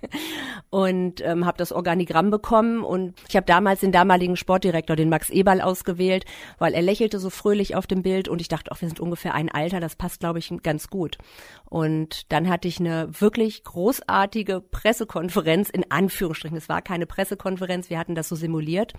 [0.70, 5.30] und ähm, habe das Organigramm bekommen und ich habe damals den damaligen Sportdirektor, den Max
[5.30, 6.24] Eberl, ausgewählt,
[6.58, 9.34] weil er lächelte so fröhlich auf dem Bild und ich dachte, auch wir sind ungefähr
[9.34, 11.18] ein Alter, das passt, glaube ich, ganz gut.
[11.66, 16.56] Und dann hatte ich eine wirklich großartige Pressekonferenz in Anführungsstrichen.
[16.56, 18.94] Es war keine Pressekonferenz, wir hatten das so simuliert.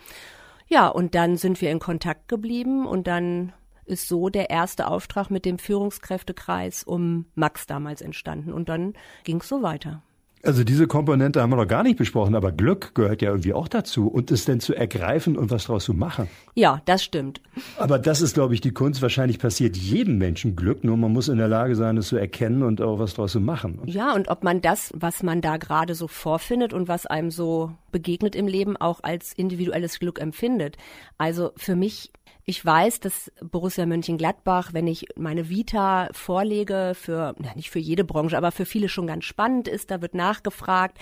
[0.68, 3.52] Ja, und dann sind wir in Kontakt geblieben und dann
[3.86, 8.54] ist so der erste Auftrag mit dem Führungskräftekreis um Max damals entstanden.
[8.54, 10.02] Und dann ging es so weiter.
[10.44, 13.68] Also diese Komponente haben wir noch gar nicht besprochen, aber Glück gehört ja irgendwie auch
[13.68, 16.30] dazu und es denn zu ergreifen und was draus zu machen.
[16.56, 17.42] Ja, das stimmt.
[17.78, 19.02] Aber das ist, glaube ich, die Kunst.
[19.02, 22.64] Wahrscheinlich passiert jedem Menschen Glück, nur man muss in der Lage sein, es zu erkennen
[22.64, 23.82] und auch was draus zu machen.
[23.86, 27.72] Ja, und ob man das, was man da gerade so vorfindet und was einem so
[27.92, 30.78] begegnet im Leben, auch als individuelles Glück empfindet.
[31.18, 32.12] Also für mich
[32.46, 38.04] Ich weiß, dass Borussia Mönchengladbach, wenn ich meine Vita vorlege für, na, nicht für jede
[38.04, 40.98] Branche, aber für viele schon ganz spannend ist, da wird nachgefragt,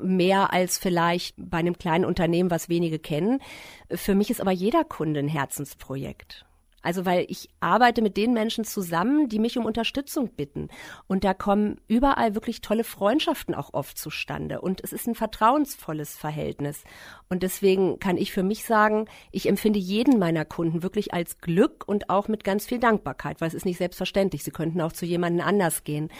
[0.00, 3.40] mehr als vielleicht bei einem kleinen Unternehmen, was wenige kennen.
[3.90, 6.44] Für mich ist aber jeder Kunde ein Herzensprojekt.
[6.84, 10.68] Also weil ich arbeite mit den Menschen zusammen, die mich um Unterstützung bitten.
[11.08, 14.60] Und da kommen überall wirklich tolle Freundschaften auch oft zustande.
[14.60, 16.84] Und es ist ein vertrauensvolles Verhältnis.
[17.30, 21.84] Und deswegen kann ich für mich sagen, ich empfinde jeden meiner Kunden wirklich als Glück
[21.86, 24.44] und auch mit ganz viel Dankbarkeit, weil es ist nicht selbstverständlich.
[24.44, 26.10] Sie könnten auch zu jemandem anders gehen.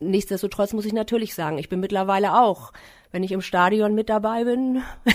[0.00, 2.72] Nichtsdestotrotz muss ich natürlich sagen, ich bin mittlerweile auch,
[3.12, 4.82] wenn ich im Stadion mit dabei bin,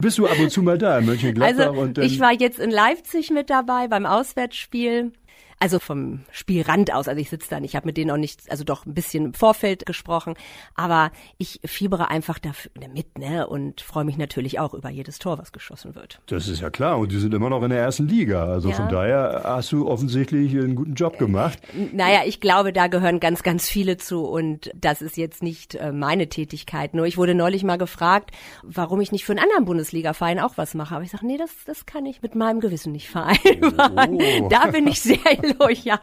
[0.00, 1.66] Bist du ab und zu mal da in Mönchengladbach?
[1.66, 5.12] Also und ich war jetzt in Leipzig mit dabei beim Auswärtsspiel.
[5.58, 8.50] Also vom Spielrand aus, also ich sitze da nicht, ich habe mit denen auch nicht,
[8.50, 10.34] also doch ein bisschen im Vorfeld gesprochen,
[10.74, 15.38] aber ich fiebere einfach dafür mit, ne, und freue mich natürlich auch über jedes Tor,
[15.38, 16.20] was geschossen wird.
[16.26, 18.74] Das ist ja klar und die sind immer noch in der ersten Liga, also ja.
[18.74, 21.58] von daher hast du offensichtlich einen guten Job gemacht.
[21.92, 25.92] Naja, ich glaube, da gehören ganz, ganz viele zu und das ist jetzt nicht äh,
[25.92, 26.94] meine Tätigkeit.
[26.94, 28.30] Nur ich wurde neulich mal gefragt,
[28.62, 31.50] warum ich nicht für einen anderen Bundesliga-Verein auch was mache, aber ich sage, nee, das,
[31.66, 34.18] das kann ich mit meinem Gewissen nicht vereinbaren.
[34.42, 34.48] Oh.
[34.54, 35.16] Da bin ich sehr
[35.58, 35.98] loyal.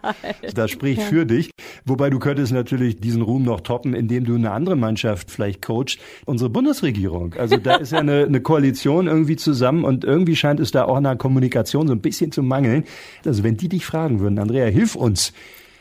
[0.54, 1.52] Das spricht für dich.
[1.86, 6.00] Wobei du könntest natürlich diesen Ruhm noch toppen, indem du eine andere Mannschaft vielleicht coachst.
[6.26, 7.34] Unsere Bundesregierung.
[7.36, 10.96] Also da ist ja eine, eine Koalition irgendwie zusammen und irgendwie scheint es da auch
[10.96, 12.86] an der Kommunikation so ein bisschen zu mangeln.
[13.26, 15.34] Also wenn die dich fragen würden, Andrea, hilf uns.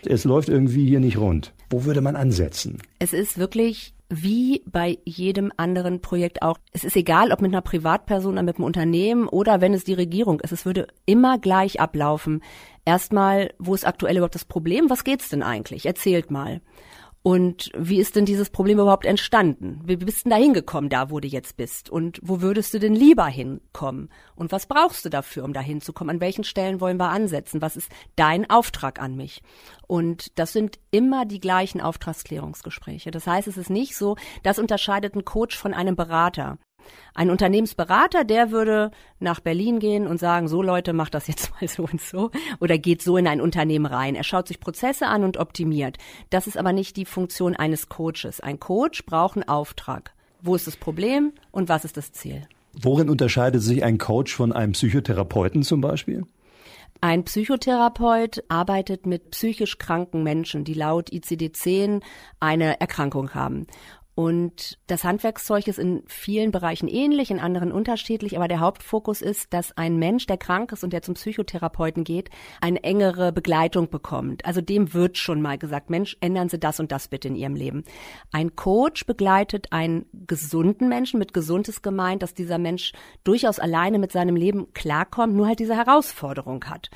[0.05, 1.53] Es läuft irgendwie hier nicht rund.
[1.69, 2.79] Wo würde man ansetzen?
[2.99, 6.59] Es ist wirklich wie bei jedem anderen Projekt auch.
[6.73, 9.95] Es ist egal, ob mit einer Privatperson oder mit einem Unternehmen oder wenn es die
[9.95, 10.51] Regierung ist.
[10.51, 12.43] Es würde immer gleich ablaufen.
[12.85, 14.91] Erstmal, wo ist aktuell überhaupt das Problem?
[14.91, 15.87] Was geht's denn eigentlich?
[15.87, 16.61] Erzählt mal.
[17.23, 19.83] Und wie ist denn dieses Problem überhaupt entstanden?
[19.85, 21.91] Wie bist denn da hingekommen, da wo du jetzt bist?
[21.91, 24.09] Und wo würdest du denn lieber hinkommen?
[24.37, 26.17] Und was brauchst du dafür, um da hinzukommen?
[26.17, 27.61] An welchen Stellen wollen wir ansetzen?
[27.61, 29.43] Was ist dein Auftrag an mich?
[29.87, 33.11] Und das sind immer die gleichen Auftragsklärungsgespräche.
[33.11, 36.57] Das heißt, es ist nicht so, das unterscheidet ein Coach von einem Berater.
[37.15, 41.69] Ein Unternehmensberater, der würde nach Berlin gehen und sagen, so Leute, macht das jetzt mal
[41.69, 44.15] so und so oder geht so in ein Unternehmen rein.
[44.15, 45.99] Er schaut sich Prozesse an und optimiert.
[46.31, 48.41] Das ist aber nicht die Funktion eines Coaches.
[48.41, 50.13] Ein Coach braucht einen Auftrag.
[50.43, 52.47] Wo ist das Problem und was ist das Ziel?
[52.73, 56.25] Worin unterscheidet sich ein Coach von einem Psychotherapeuten zum Beispiel?
[57.03, 62.03] Ein Psychotherapeut arbeitet mit psychisch kranken Menschen, die laut ICD-10
[62.41, 63.67] eine Erkrankung haben.
[64.21, 69.55] Und das Handwerkszeug ist in vielen Bereichen ähnlich, in anderen unterschiedlich, aber der Hauptfokus ist,
[69.55, 72.29] dass ein Mensch, der krank ist und der zum Psychotherapeuten geht,
[72.61, 74.45] eine engere Begleitung bekommt.
[74.45, 77.55] Also dem wird schon mal gesagt, Mensch, ändern Sie das und das bitte in Ihrem
[77.55, 77.83] Leben.
[78.31, 82.93] Ein Coach begleitet einen gesunden Menschen, mit gesundes gemeint, dass dieser Mensch
[83.25, 86.91] durchaus alleine mit seinem Leben klarkommt, nur halt diese Herausforderung hat.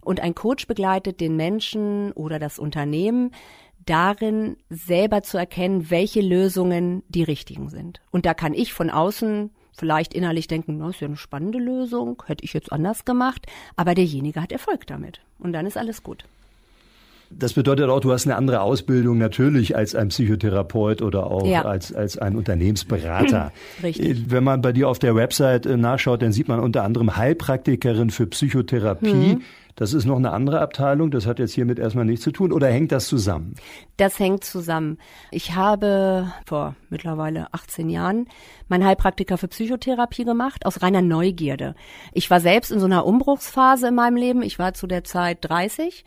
[0.00, 3.32] Und ein Coach begleitet den Menschen oder das Unternehmen
[3.88, 8.00] darin, selber zu erkennen, welche Lösungen die richtigen sind.
[8.10, 12.22] Und da kann ich von außen vielleicht innerlich denken, das ist ja eine spannende Lösung,
[12.26, 13.46] hätte ich jetzt anders gemacht,
[13.76, 15.20] aber derjenige hat Erfolg damit.
[15.38, 16.24] Und dann ist alles gut.
[17.30, 21.62] Das bedeutet auch, du hast eine andere Ausbildung natürlich als ein Psychotherapeut oder auch ja.
[21.62, 23.52] als, als ein Unternehmensberater.
[23.82, 24.30] Richtig.
[24.30, 28.10] Wenn man bei dir auf der Website äh, nachschaut, dann sieht man unter anderem Heilpraktikerin
[28.10, 29.34] für Psychotherapie.
[29.34, 29.42] Mhm.
[29.78, 32.66] Das ist noch eine andere Abteilung, das hat jetzt hiermit erstmal nichts zu tun oder
[32.66, 33.54] hängt das zusammen?
[33.96, 34.98] Das hängt zusammen.
[35.30, 38.26] Ich habe vor mittlerweile 18 Jahren
[38.66, 41.76] meinen Heilpraktiker für Psychotherapie gemacht, aus reiner Neugierde.
[42.12, 44.42] Ich war selbst in so einer Umbruchsphase in meinem Leben.
[44.42, 46.04] Ich war zu der Zeit 30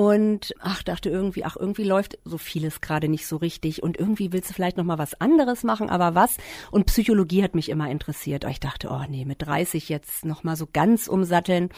[0.00, 4.32] und ach dachte irgendwie ach irgendwie läuft so vieles gerade nicht so richtig und irgendwie
[4.32, 6.38] willst du vielleicht noch mal was anderes machen aber was
[6.70, 10.56] und Psychologie hat mich immer interessiert ich dachte oh nee mit 30 jetzt noch mal
[10.56, 11.68] so ganz umsatteln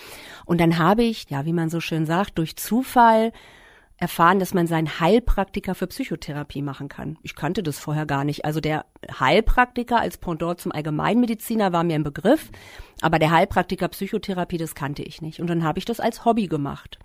[0.44, 3.32] und dann habe ich ja wie man so schön sagt durch Zufall
[3.96, 7.18] erfahren, dass man seinen Heilpraktiker für Psychotherapie machen kann.
[7.22, 8.44] Ich kannte das vorher gar nicht.
[8.44, 8.84] Also der
[9.20, 12.50] Heilpraktiker als Pendant zum Allgemeinmediziner war mir ein Begriff,
[13.00, 15.38] aber der Heilpraktiker Psychotherapie, das kannte ich nicht.
[15.38, 16.98] Und dann habe ich das als Hobby gemacht.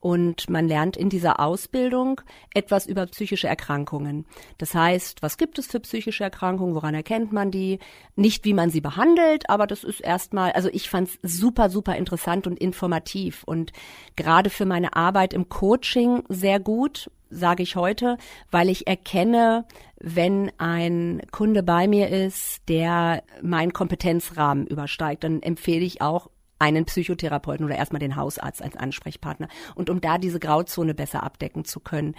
[0.00, 2.22] Und man lernt in dieser Ausbildung
[2.54, 4.24] etwas über psychische Erkrankungen.
[4.56, 7.78] Das heißt, was gibt es für psychische Erkrankungen, woran erkennt man die?
[8.16, 11.96] Nicht, wie man sie behandelt, aber das ist erstmal, also ich fand es super, super
[11.96, 13.72] interessant und informativ und
[14.16, 18.16] gerade für meine Arbeit im Coaching sehr gut, sage ich heute,
[18.50, 19.66] weil ich erkenne,
[19.98, 26.84] wenn ein Kunde bei mir ist, der meinen Kompetenzrahmen übersteigt, dann empfehle ich auch einen
[26.84, 31.80] Psychotherapeuten oder erstmal den Hausarzt als Ansprechpartner und um da diese Grauzone besser abdecken zu
[31.80, 32.14] können.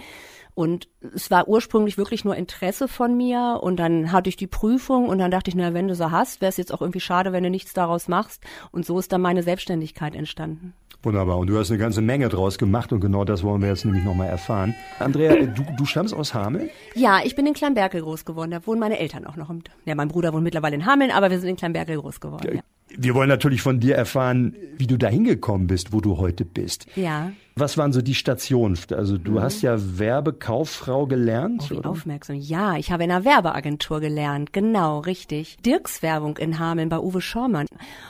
[0.54, 5.08] Und es war ursprünglich wirklich nur Interesse von mir und dann hatte ich die Prüfung
[5.08, 7.32] und dann dachte ich, na, wenn du so hast, wäre es jetzt auch irgendwie schade,
[7.32, 8.44] wenn du nichts daraus machst.
[8.72, 10.74] Und so ist dann meine Selbstständigkeit entstanden.
[11.04, 11.38] Wunderbar.
[11.38, 14.04] Und du hast eine ganze Menge draus gemacht und genau das wollen wir jetzt nämlich
[14.04, 14.76] nochmal erfahren.
[15.00, 16.70] Andrea, du, du stammst aus Hameln?
[16.94, 18.52] Ja, ich bin in Kleinberkel groß geworden.
[18.52, 19.52] Da wohnen meine Eltern auch noch.
[19.86, 22.58] Ja, mein Bruder wohnt mittlerweile in Hameln, aber wir sind in Kleinberkel groß geworden.
[22.58, 22.62] Ja.
[23.04, 26.86] Wir wollen natürlich von dir erfahren, wie du da hingekommen bist, wo du heute bist.
[26.96, 27.32] Ja.
[27.56, 28.78] Was waren so die Stationen?
[28.92, 29.42] Also du mhm.
[29.42, 31.64] hast ja Werbekauffrau gelernt.
[31.66, 31.90] Oh, wie oder?
[31.90, 32.36] aufmerksam.
[32.36, 34.54] Ja, ich habe in einer Werbeagentur gelernt.
[34.54, 35.58] Genau, richtig.
[35.66, 37.66] Dirks Werbung in Hameln bei Uwe Schormann.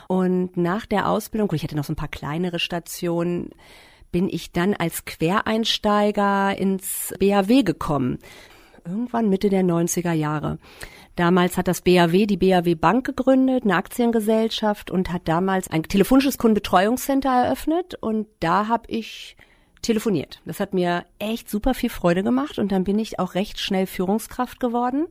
[0.07, 3.49] Und nach der Ausbildung, gut, ich hatte noch so ein paar kleinere Stationen,
[4.11, 8.19] bin ich dann als Quereinsteiger ins BAW gekommen.
[8.85, 10.57] Irgendwann Mitte der 90er Jahre.
[11.15, 16.37] Damals hat das BAW die BAW Bank gegründet, eine Aktiengesellschaft und hat damals ein telefonisches
[16.37, 19.35] Kundenbetreuungscenter eröffnet und da habe ich
[19.81, 20.41] telefoniert.
[20.45, 23.87] Das hat mir echt super viel Freude gemacht und dann bin ich auch recht schnell
[23.87, 25.07] Führungskraft geworden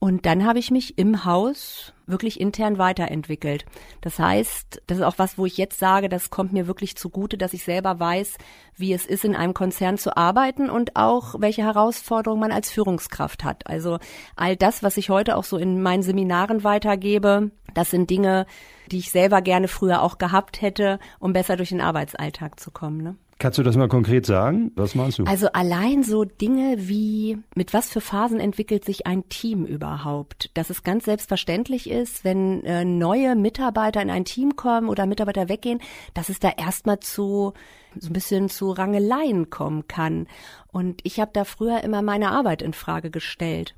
[0.00, 3.66] und dann habe ich mich im Haus wirklich intern weiterentwickelt.
[4.00, 7.36] Das heißt, das ist auch was, wo ich jetzt sage, das kommt mir wirklich zugute,
[7.36, 8.38] dass ich selber weiß,
[8.76, 13.42] wie es ist, in einem Konzern zu arbeiten und auch welche Herausforderungen man als Führungskraft
[13.42, 13.66] hat.
[13.66, 13.98] Also
[14.36, 18.46] all das, was ich heute auch so in meinen Seminaren weitergebe, das sind Dinge,
[18.92, 23.02] die ich selber gerne früher auch gehabt hätte, um besser durch den Arbeitsalltag zu kommen.
[23.02, 23.16] Ne?
[23.40, 24.72] Kannst du das mal konkret sagen?
[24.74, 25.24] Was meinst du?
[25.24, 30.50] Also allein so Dinge wie, mit was für Phasen entwickelt sich ein Team überhaupt?
[30.54, 35.48] Dass es ganz selbstverständlich ist, wenn äh, neue Mitarbeiter in ein Team kommen oder Mitarbeiter
[35.48, 35.80] weggehen,
[36.14, 37.52] dass es da erstmal zu
[37.96, 40.26] so ein bisschen zu Rangeleien kommen kann.
[40.72, 43.74] Und ich habe da früher immer meine Arbeit in Frage gestellt.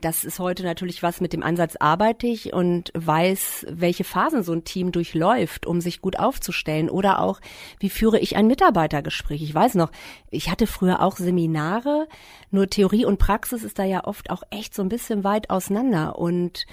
[0.00, 4.52] Das ist heute natürlich was, mit dem Ansatz arbeite ich und weiß, welche Phasen so
[4.52, 6.88] ein Team durchläuft, um sich gut aufzustellen.
[6.88, 7.40] Oder auch,
[7.80, 9.42] wie führe ich ein Mitarbeitergespräch?
[9.42, 9.90] Ich weiß noch,
[10.30, 12.06] ich hatte früher auch Seminare,
[12.50, 16.16] nur Theorie und Praxis ist da ja oft auch echt so ein bisschen weit auseinander.
[16.18, 16.66] Und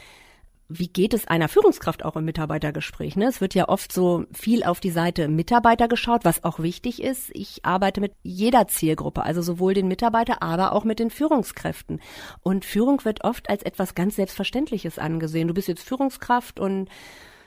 [0.67, 3.15] wie geht es einer Führungskraft auch im Mitarbeitergespräch?
[3.15, 3.25] Ne?
[3.27, 7.29] Es wird ja oft so viel auf die Seite Mitarbeiter geschaut, was auch wichtig ist.
[7.33, 12.01] Ich arbeite mit jeder Zielgruppe, also sowohl den Mitarbeiter, aber auch mit den Führungskräften.
[12.41, 15.47] Und Führung wird oft als etwas ganz Selbstverständliches angesehen.
[15.47, 16.89] Du bist jetzt Führungskraft und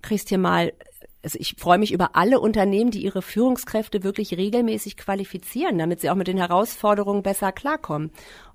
[0.02, 0.72] kriegst hier mal
[1.20, 6.10] also ich freue mich über alle Unternehmen, die ihre Führungskräfte wirklich regelmäßig qualifizieren, damit sie
[6.10, 8.12] auch mit den Herausforderungen besser klarkommen.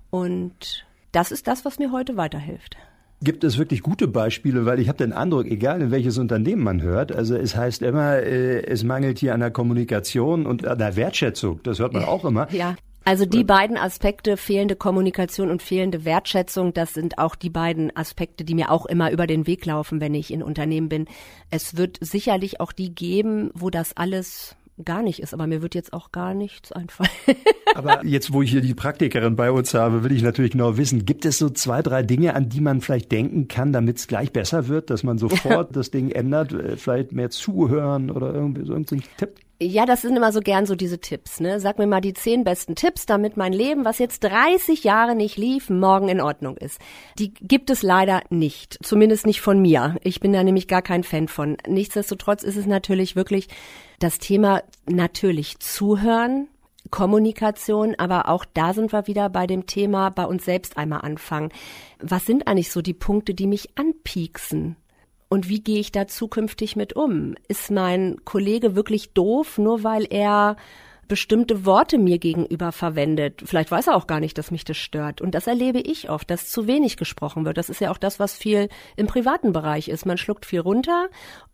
[0.08, 2.78] Und das ist das, was mir heute weiterhilft.
[3.22, 4.66] Gibt es wirklich gute Beispiele?
[4.66, 8.16] Weil ich habe den Eindruck, egal in welches Unternehmen man hört, also es heißt immer,
[8.18, 11.60] äh, es mangelt hier an der Kommunikation und an der Wertschätzung.
[11.62, 12.52] Das hört man auch immer.
[12.52, 12.76] Ja.
[13.06, 18.44] Also die beiden Aspekte, fehlende Kommunikation und fehlende Wertschätzung, das sind auch die beiden Aspekte,
[18.44, 21.06] die mir auch immer über den Weg laufen, wenn ich in Unternehmen bin.
[21.50, 25.74] Es wird sicherlich auch die geben, wo das alles gar nicht ist, aber mir wird
[25.74, 27.10] jetzt auch gar nichts einfallen.
[27.74, 31.04] aber jetzt, wo ich hier die Praktikerin bei uns habe, will ich natürlich genau wissen,
[31.04, 34.32] gibt es so zwei, drei Dinge, an die man vielleicht denken kann, damit es gleich
[34.32, 38.72] besser wird, dass man sofort das Ding ändert, äh, vielleicht mehr zuhören oder irgendwie so
[38.72, 39.38] irgendein Tipp?
[39.64, 41.58] Ja, das sind immer so gern so diese Tipps, ne?
[41.58, 45.38] Sag mir mal die zehn besten Tipps, damit mein Leben, was jetzt 30 Jahre nicht
[45.38, 46.78] lief, morgen in Ordnung ist.
[47.18, 48.78] Die gibt es leider nicht.
[48.82, 49.96] Zumindest nicht von mir.
[50.02, 51.56] Ich bin da nämlich gar kein Fan von.
[51.66, 53.48] Nichtsdestotrotz ist es natürlich wirklich
[54.00, 56.48] das Thema natürlich zuhören,
[56.90, 61.50] Kommunikation, aber auch da sind wir wieder bei dem Thema bei uns selbst einmal anfangen.
[62.00, 64.76] Was sind eigentlich so die Punkte, die mich anpieksen?
[65.34, 67.34] Und wie gehe ich da zukünftig mit um?
[67.48, 70.54] Ist mein Kollege wirklich doof, nur weil er
[71.08, 73.42] bestimmte Worte mir gegenüber verwendet.
[73.44, 75.20] Vielleicht weiß er auch gar nicht, dass mich das stört.
[75.20, 77.58] Und das erlebe ich oft, dass zu wenig gesprochen wird.
[77.58, 80.06] Das ist ja auch das, was viel im privaten Bereich ist.
[80.06, 81.08] Man schluckt viel runter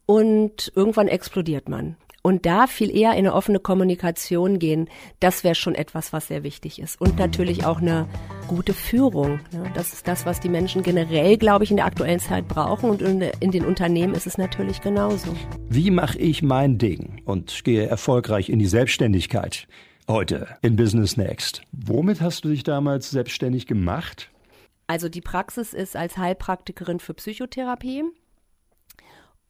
[0.05, 4.89] und irgendwann explodiert man und da viel eher in eine offene Kommunikation gehen,
[5.21, 7.01] das wäre schon etwas, was sehr wichtig ist.
[7.01, 8.09] Und natürlich auch eine
[8.47, 9.41] gute Führung.
[9.75, 12.91] Das ist das, was die Menschen generell, glaube ich, in der aktuellen Zeit brauchen.
[12.91, 15.35] Und in den Unternehmen ist es natürlich genauso.
[15.69, 19.67] Wie mache ich mein Ding und gehe erfolgreich in die Selbstständigkeit?
[20.09, 21.63] Heute in Business Next.
[21.73, 24.31] Womit hast du dich damals selbstständig gemacht?
[24.89, 28.03] Also die Praxis ist als Heilpraktikerin für Psychotherapie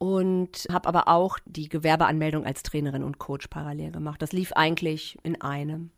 [0.01, 4.23] und habe aber auch die Gewerbeanmeldung als Trainerin und Coach parallel gemacht.
[4.23, 5.91] Das lief eigentlich in einem.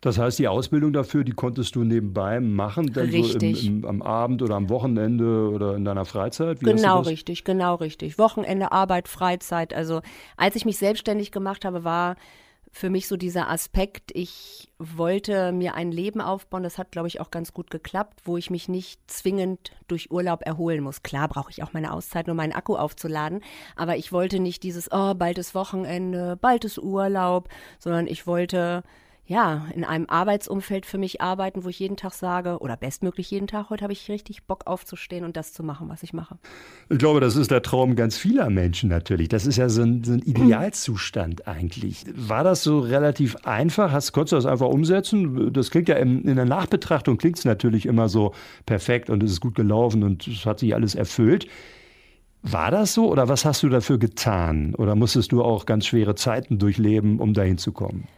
[0.00, 3.62] Das heißt, die Ausbildung dafür, die konntest du nebenbei machen, dann richtig.
[3.62, 6.60] So im, im, am Abend oder am Wochenende oder in deiner Freizeit?
[6.60, 8.16] Wie genau richtig, genau richtig.
[8.16, 9.74] Wochenende, Arbeit, Freizeit.
[9.74, 10.02] Also
[10.36, 12.14] als ich mich selbstständig gemacht habe, war
[12.74, 17.20] für mich so dieser Aspekt, ich wollte mir ein Leben aufbauen, das hat, glaube ich,
[17.20, 21.02] auch ganz gut geklappt, wo ich mich nicht zwingend durch Urlaub erholen muss.
[21.02, 23.44] Klar brauche ich auch meine Auszeit, um meinen Akku aufzuladen,
[23.76, 28.82] aber ich wollte nicht dieses, oh, bald ist Wochenende, bald ist Urlaub, sondern ich wollte
[29.32, 33.46] ja, in einem Arbeitsumfeld für mich arbeiten, wo ich jeden Tag sage, oder bestmöglich jeden
[33.46, 36.36] Tag, heute habe ich richtig Bock aufzustehen und das zu machen, was ich mache.
[36.90, 39.28] Ich glaube, das ist der Traum ganz vieler Menschen natürlich.
[39.28, 42.04] Das ist ja so ein, so ein Idealzustand eigentlich.
[42.14, 43.90] War das so relativ einfach?
[43.90, 45.50] Hast, konntest du das einfach umsetzen?
[45.50, 48.34] Das klingt ja in, in der Nachbetrachtung klingt es natürlich immer so
[48.66, 51.46] perfekt und es ist gut gelaufen und es hat sich alles erfüllt.
[52.42, 54.74] War das so oder was hast du dafür getan?
[54.74, 58.08] Oder musstest du auch ganz schwere Zeiten durchleben, um dahin zu kommen?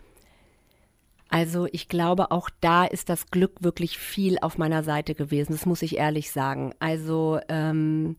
[1.35, 5.51] Also ich glaube, auch da ist das Glück wirklich viel auf meiner Seite gewesen.
[5.51, 6.75] Das muss ich ehrlich sagen.
[6.79, 8.15] Also ähm,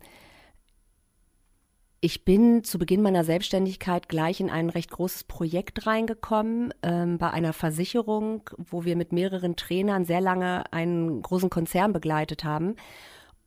[2.02, 7.32] ich bin zu Beginn meiner Selbstständigkeit gleich in ein recht großes Projekt reingekommen ähm, bei
[7.32, 12.76] einer Versicherung, wo wir mit mehreren Trainern sehr lange einen großen Konzern begleitet haben.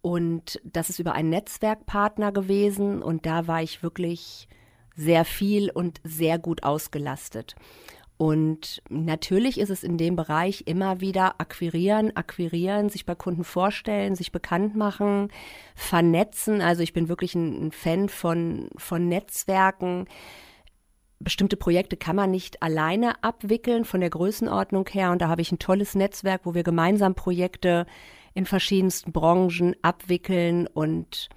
[0.00, 4.48] Und das ist über einen Netzwerkpartner gewesen und da war ich wirklich
[4.96, 7.54] sehr viel und sehr gut ausgelastet.
[8.18, 14.16] Und natürlich ist es in dem Bereich immer wieder akquirieren, akquirieren, sich bei Kunden vorstellen,
[14.16, 15.30] sich bekannt machen,
[15.76, 16.60] vernetzen.
[16.60, 20.06] Also ich bin wirklich ein, Fan von, von Netzwerken.
[21.20, 25.12] Bestimmte Projekte kann man nicht alleine abwickeln von der Größenordnung her.
[25.12, 27.86] Und da habe ich ein tolles Netzwerk, wo wir gemeinsam Projekte
[28.34, 31.28] in verschiedensten Branchen abwickeln und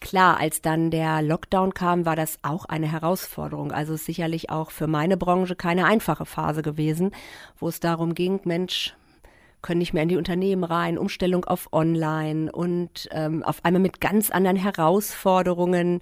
[0.00, 3.72] Klar, als dann der Lockdown kam, war das auch eine Herausforderung.
[3.72, 7.10] Also sicherlich auch für meine Branche keine einfache Phase gewesen,
[7.58, 8.94] wo es darum ging, Mensch,
[9.60, 14.00] können nicht mehr in die Unternehmen rein, Umstellung auf Online und ähm, auf einmal mit
[14.00, 16.00] ganz anderen Herausforderungen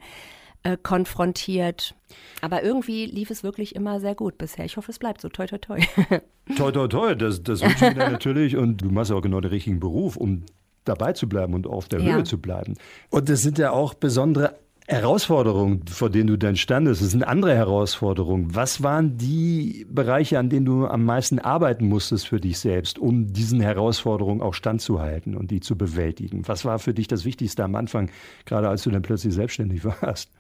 [0.63, 1.95] äh, konfrontiert.
[2.43, 4.65] Aber irgendwie lief es wirklich immer sehr gut bisher.
[4.65, 5.29] Ich hoffe, es bleibt so.
[5.29, 5.81] Toi, toi, toi.
[6.57, 7.15] toi, toi, toi.
[7.15, 8.57] Das, das wünsche ich dir natürlich.
[8.57, 10.45] Und du machst ja auch genau den richtigen Beruf, um
[10.89, 12.15] dabei zu bleiben und auf der ja.
[12.15, 12.75] Höhe zu bleiben.
[13.11, 14.57] Und das sind ja auch besondere
[14.89, 17.03] Herausforderungen, vor denen du dann standest.
[17.03, 18.55] Das sind andere Herausforderungen.
[18.55, 23.33] Was waren die Bereiche, an denen du am meisten arbeiten musstest für dich selbst, um
[23.33, 26.47] diesen Herausforderungen auch standzuhalten und die zu bewältigen?
[26.47, 28.11] Was war für dich das Wichtigste am Anfang,
[28.45, 30.31] gerade als du dann plötzlich selbstständig warst?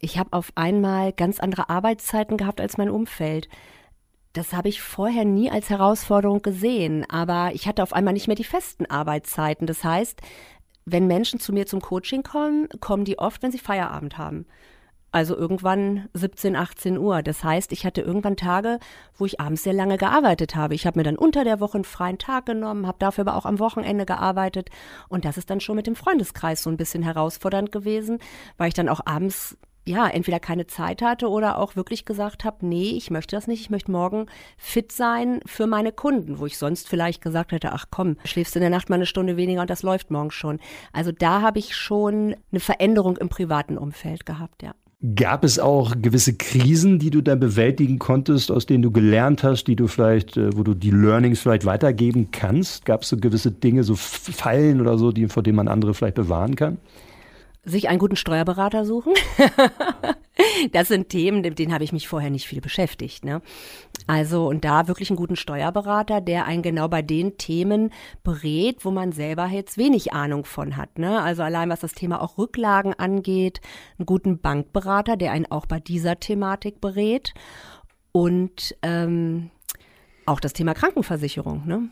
[0.00, 3.48] Ich habe auf einmal ganz andere Arbeitszeiten gehabt als mein Umfeld.
[4.36, 8.36] Das habe ich vorher nie als Herausforderung gesehen, aber ich hatte auf einmal nicht mehr
[8.36, 9.66] die festen Arbeitszeiten.
[9.66, 10.20] Das heißt,
[10.84, 14.44] wenn Menschen zu mir zum Coaching kommen, kommen die oft, wenn sie Feierabend haben.
[15.10, 17.22] Also irgendwann 17, 18 Uhr.
[17.22, 18.78] Das heißt, ich hatte irgendwann Tage,
[19.16, 20.74] wo ich abends sehr lange gearbeitet habe.
[20.74, 23.46] Ich habe mir dann unter der Woche einen freien Tag genommen, habe dafür aber auch
[23.46, 24.68] am Wochenende gearbeitet.
[25.08, 28.18] Und das ist dann schon mit dem Freundeskreis so ein bisschen herausfordernd gewesen,
[28.58, 29.56] weil ich dann auch abends
[29.86, 33.60] ja, entweder keine Zeit hatte oder auch wirklich gesagt habe, nee, ich möchte das nicht,
[33.60, 34.26] ich möchte morgen
[34.58, 38.62] fit sein für meine Kunden, wo ich sonst vielleicht gesagt hätte, ach komm, schläfst in
[38.62, 40.58] der Nacht mal eine Stunde weniger und das läuft morgen schon.
[40.92, 44.74] Also da habe ich schon eine Veränderung im privaten Umfeld gehabt, ja.
[45.14, 49.64] Gab es auch gewisse Krisen, die du da bewältigen konntest, aus denen du gelernt hast,
[49.64, 52.86] die du vielleicht, äh, wo du die Learnings vielleicht weitergeben kannst?
[52.86, 56.16] Gab es so gewisse Dinge, so Fallen oder so, die, vor denen man andere vielleicht
[56.16, 56.78] bewahren kann?
[57.66, 59.12] Sich einen guten Steuerberater suchen.
[60.72, 63.24] das sind Themen, mit denen habe ich mich vorher nicht viel beschäftigt.
[63.24, 63.42] Ne?
[64.06, 67.92] Also und da wirklich einen guten Steuerberater, der einen genau bei den Themen
[68.22, 70.98] berät, wo man selber jetzt wenig Ahnung von hat.
[70.98, 71.20] Ne?
[71.20, 73.60] Also allein was das Thema auch Rücklagen angeht,
[73.98, 77.34] einen guten Bankberater, der einen auch bei dieser Thematik berät
[78.12, 79.50] und ähm,
[80.24, 81.66] auch das Thema Krankenversicherung.
[81.66, 81.88] Ne?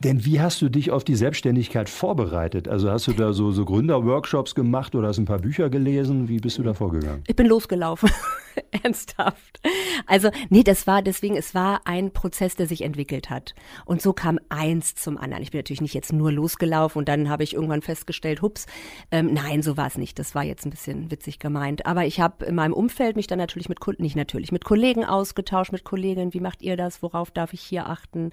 [0.00, 2.68] Denn wie hast du dich auf die Selbstständigkeit vorbereitet?
[2.68, 6.28] Also hast du da so, so Gründerworkshops gemacht oder hast ein paar Bücher gelesen?
[6.28, 7.22] Wie bist du da vorgegangen?
[7.26, 8.10] Ich bin losgelaufen.
[8.82, 9.60] Ernsthaft.
[10.06, 13.54] Also, nee, das war deswegen, es war ein Prozess, der sich entwickelt hat.
[13.84, 15.42] Und so kam eins zum anderen.
[15.42, 18.66] Ich bin natürlich nicht jetzt nur losgelaufen und dann habe ich irgendwann festgestellt, hups,
[19.10, 20.18] ähm, nein, so war es nicht.
[20.18, 21.86] Das war jetzt ein bisschen witzig gemeint.
[21.86, 25.04] Aber ich habe in meinem Umfeld mich dann natürlich mit Kunden, nicht natürlich, mit Kollegen
[25.04, 28.30] ausgetauscht, mit Kolleginnen, wie macht ihr das, worauf darf ich hier achten?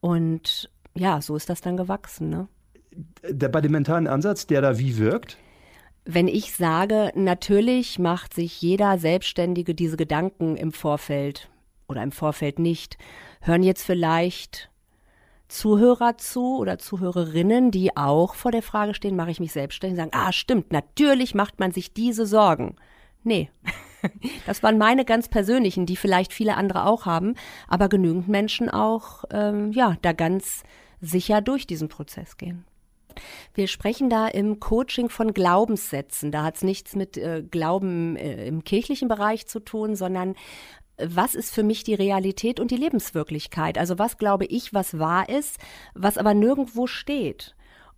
[0.00, 2.28] Und ja, so ist das dann gewachsen.
[2.28, 2.48] Ne?
[3.28, 5.38] Der, bei dem mentalen Ansatz, der da wie wirkt?
[6.04, 11.48] Wenn ich sage, natürlich macht sich jeder Selbstständige diese Gedanken im Vorfeld
[11.88, 12.98] oder im Vorfeld nicht,
[13.40, 14.70] hören jetzt vielleicht
[15.48, 20.10] Zuhörer zu oder Zuhörerinnen, die auch vor der Frage stehen, mache ich mich selbstständig, sagen,
[20.14, 22.76] ah, stimmt, natürlich macht man sich diese Sorgen.
[23.22, 23.50] Nee,
[24.46, 27.34] das waren meine ganz persönlichen, die vielleicht viele andere auch haben,
[27.68, 30.64] aber genügend Menschen auch, ähm, ja, da ganz
[31.04, 32.64] sicher durch diesen Prozess gehen.
[33.54, 36.32] Wir sprechen da im Coaching von Glaubenssätzen.
[36.32, 40.34] Da hat es nichts mit äh, Glauben äh, im kirchlichen Bereich zu tun, sondern
[40.96, 43.78] was ist für mich die Realität und die Lebenswirklichkeit?
[43.78, 45.58] Also was glaube ich, was wahr ist,
[45.94, 47.54] was aber nirgendwo steht?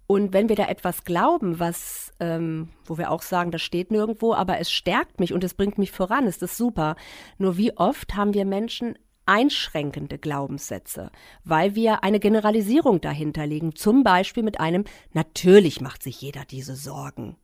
[0.07, 4.35] Und wenn wir da etwas glauben, was, ähm, wo wir auch sagen, das steht nirgendwo,
[4.35, 6.95] aber es stärkt mich und es bringt mich voran, ist das super.
[7.39, 8.97] Nur wie oft haben wir Menschen
[9.27, 11.11] einschränkende Glaubenssätze,
[11.45, 16.77] weil wir eine Generalisierung dahinter legen, zum Beispiel mit einem, natürlich macht sich jeder diese
[16.77, 17.37] Sorgen.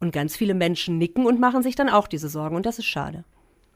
[0.00, 2.86] Und ganz viele Menschen nicken und machen sich dann auch diese Sorgen und das ist
[2.86, 3.24] schade.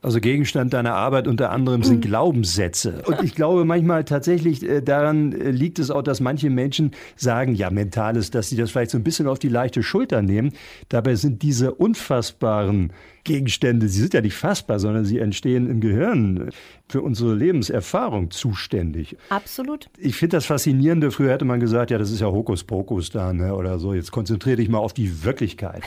[0.01, 2.09] Also Gegenstand deiner Arbeit unter anderem sind mhm.
[2.09, 3.03] Glaubenssätze.
[3.05, 7.53] Und ich glaube manchmal tatsächlich äh, daran äh, liegt es auch, dass manche Menschen sagen,
[7.53, 10.53] ja, mentales, dass sie das vielleicht so ein bisschen auf die leichte Schulter nehmen.
[10.87, 12.93] Dabei sind diese unfassbaren
[13.25, 16.49] Gegenstände, sie sind ja nicht fassbar, sondern sie entstehen im Gehirn
[16.87, 19.17] für unsere Lebenserfahrung zuständig.
[19.27, 19.89] Absolut.
[19.97, 21.11] Ich finde das Faszinierende.
[21.11, 23.93] Früher hätte man gesagt, ja, das ist ja Hokuspokus da, ne, oder so.
[23.93, 25.83] Jetzt konzentriere dich mal auf die Wirklichkeit.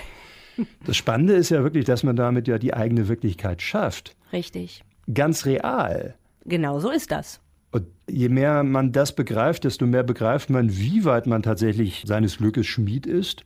[0.85, 4.17] Das Spannende ist ja wirklich, dass man damit ja die eigene Wirklichkeit schafft.
[4.33, 4.85] Richtig.
[5.13, 6.15] Ganz real.
[6.45, 7.41] Genau so ist das.
[7.71, 12.39] Und je mehr man das begreift, desto mehr begreift man, wie weit man tatsächlich seines
[12.39, 13.45] Glückes Schmied ist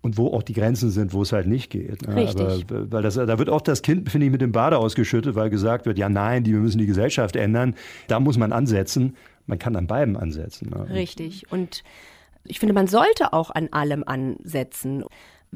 [0.00, 2.06] und wo auch die Grenzen sind, wo es halt nicht geht.
[2.06, 2.66] Richtig.
[2.70, 5.50] Aber, weil das, da wird auch das Kind, finde ich, mit dem Bade ausgeschüttet, weil
[5.50, 7.74] gesagt wird, ja nein, die, wir müssen die Gesellschaft ändern.
[8.06, 9.16] Da muss man ansetzen.
[9.46, 10.72] Man kann an beiden ansetzen.
[10.72, 11.50] Richtig.
[11.50, 11.82] Und
[12.44, 15.04] ich finde, man sollte auch an allem ansetzen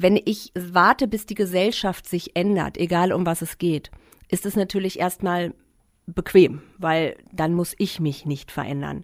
[0.01, 3.91] wenn ich warte, bis die Gesellschaft sich ändert, egal um was es geht,
[4.29, 5.53] ist es natürlich erstmal
[6.07, 9.03] bequem, weil dann muss ich mich nicht verändern.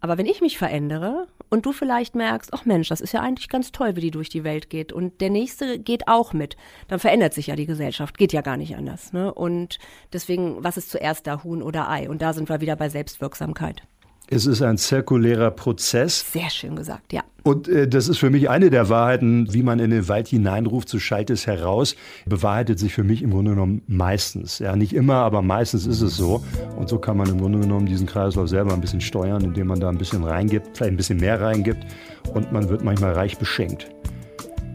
[0.00, 3.48] Aber wenn ich mich verändere und du vielleicht merkst, ach Mensch, das ist ja eigentlich
[3.48, 6.98] ganz toll, wie die durch die Welt geht und der nächste geht auch mit, dann
[6.98, 9.14] verändert sich ja die Gesellschaft, geht ja gar nicht anders.
[9.14, 9.32] Ne?
[9.32, 9.78] Und
[10.12, 12.10] deswegen, was ist zuerst da, Huhn oder Ei?
[12.10, 13.82] Und da sind wir wieder bei Selbstwirksamkeit.
[14.30, 16.24] Es ist ein zirkulärer Prozess.
[16.32, 17.22] Sehr schön gesagt, ja.
[17.42, 20.88] Und äh, das ist für mich eine der Wahrheiten, wie man in den Wald hineinruft,
[20.88, 21.94] so schallt es heraus,
[22.24, 24.60] bewahrheitet sich für mich im Grunde genommen meistens.
[24.60, 26.42] Ja, nicht immer, aber meistens ist es so.
[26.78, 29.78] Und so kann man im Grunde genommen diesen Kreislauf selber ein bisschen steuern, indem man
[29.78, 31.84] da ein bisschen reingibt, vielleicht ein bisschen mehr reingibt
[32.32, 33.90] und man wird manchmal reich beschenkt.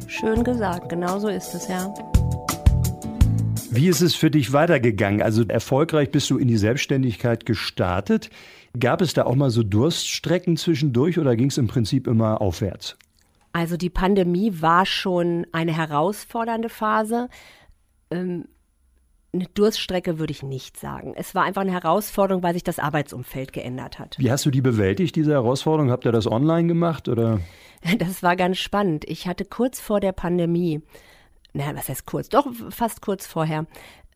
[0.06, 1.92] Schön gesagt, genau so ist es, ja.
[3.72, 5.22] Wie ist es für dich weitergegangen?
[5.22, 8.30] Also erfolgreich bist du in die Selbstständigkeit gestartet.
[8.78, 12.98] Gab es da auch mal so Durststrecken zwischendurch oder ging es im Prinzip immer aufwärts?
[13.52, 17.30] Also die Pandemie war schon eine herausfordernde Phase.
[18.12, 18.46] Ähm,
[19.32, 21.14] eine Durststrecke würde ich nicht sagen.
[21.16, 24.18] Es war einfach eine Herausforderung, weil sich das Arbeitsumfeld geändert hat.
[24.18, 25.92] Wie hast du die bewältigt, diese Herausforderung?
[25.92, 27.40] Habt ihr das online gemacht oder?
[27.98, 29.06] Das war ganz spannend.
[29.08, 30.82] Ich hatte kurz vor der Pandemie,
[31.54, 32.28] naja, was heißt kurz?
[32.28, 33.68] Doch fast kurz vorher,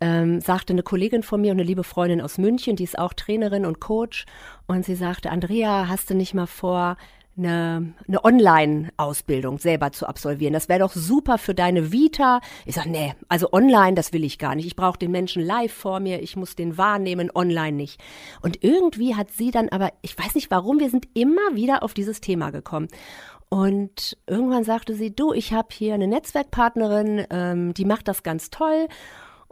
[0.03, 3.13] ähm, sagte eine Kollegin von mir und eine liebe Freundin aus München, die ist auch
[3.13, 4.25] Trainerin und Coach,
[4.67, 6.97] und sie sagte, Andrea, hast du nicht mal vor,
[7.37, 10.53] eine, eine Online-Ausbildung selber zu absolvieren.
[10.53, 12.41] Das wäre doch super für deine Vita.
[12.65, 14.67] Ich sage, nee, also online, das will ich gar nicht.
[14.67, 17.99] Ich brauche den Menschen live vor mir, ich muss den wahrnehmen, online nicht.
[18.41, 21.93] Und irgendwie hat sie dann aber, ich weiß nicht warum, wir sind immer wieder auf
[21.95, 22.87] dieses Thema gekommen.
[23.49, 28.49] Und irgendwann sagte sie, du, ich habe hier eine Netzwerkpartnerin, ähm, die macht das ganz
[28.49, 28.87] toll.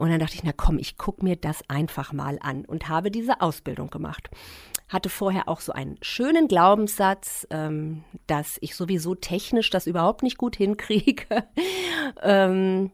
[0.02, 3.12] Und dann dachte ich, na komm, ich gucke mir das einfach mal an und habe
[3.12, 4.30] diese Ausbildung gemacht.
[4.88, 10.38] Hatte vorher auch so einen schönen Glaubenssatz, ähm, dass ich sowieso technisch das überhaupt nicht
[10.38, 11.44] gut hinkriege.
[12.20, 12.90] ähm,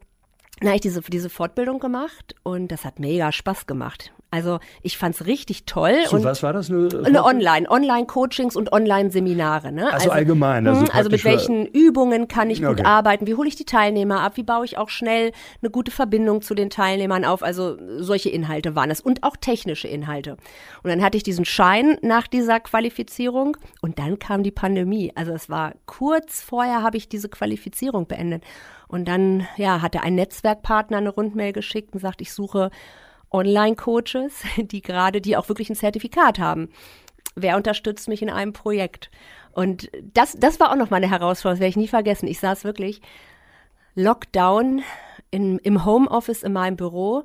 [0.61, 4.13] na, ich diese, diese Fortbildung gemacht und das hat mega Spaß gemacht.
[4.31, 5.95] Also ich fand's richtig toll.
[6.05, 6.69] So, und was war das?
[6.69, 9.71] Eine, eine Online, Online-Coachings und Online-Seminare.
[9.71, 9.85] Ne?
[9.85, 10.67] Also, also allgemein.
[10.67, 12.83] Also, hm, also mit welchen Übungen kann ich gut okay.
[12.83, 13.25] arbeiten?
[13.25, 14.33] Wie hole ich die Teilnehmer ab?
[14.35, 17.41] Wie baue ich auch schnell eine gute Verbindung zu den Teilnehmern auf?
[17.41, 20.37] Also solche Inhalte waren es und auch technische Inhalte.
[20.83, 25.11] Und dann hatte ich diesen Schein nach dieser Qualifizierung und dann kam die Pandemie.
[25.15, 28.43] Also es war kurz vorher habe ich diese Qualifizierung beendet.
[28.87, 32.71] Und dann, ja, hatte ein Netzwerkpartner eine Rundmail geschickt und sagt, ich suche
[33.31, 36.69] Online-Coaches, die gerade, die auch wirklich ein Zertifikat haben.
[37.35, 39.09] Wer unterstützt mich in einem Projekt?
[39.51, 42.27] Und das, das war auch noch mal eine Herausforderung, das werde ich nie vergessen.
[42.27, 43.01] Ich saß wirklich
[43.95, 44.83] Lockdown
[45.31, 47.23] in, im Homeoffice in meinem Büro,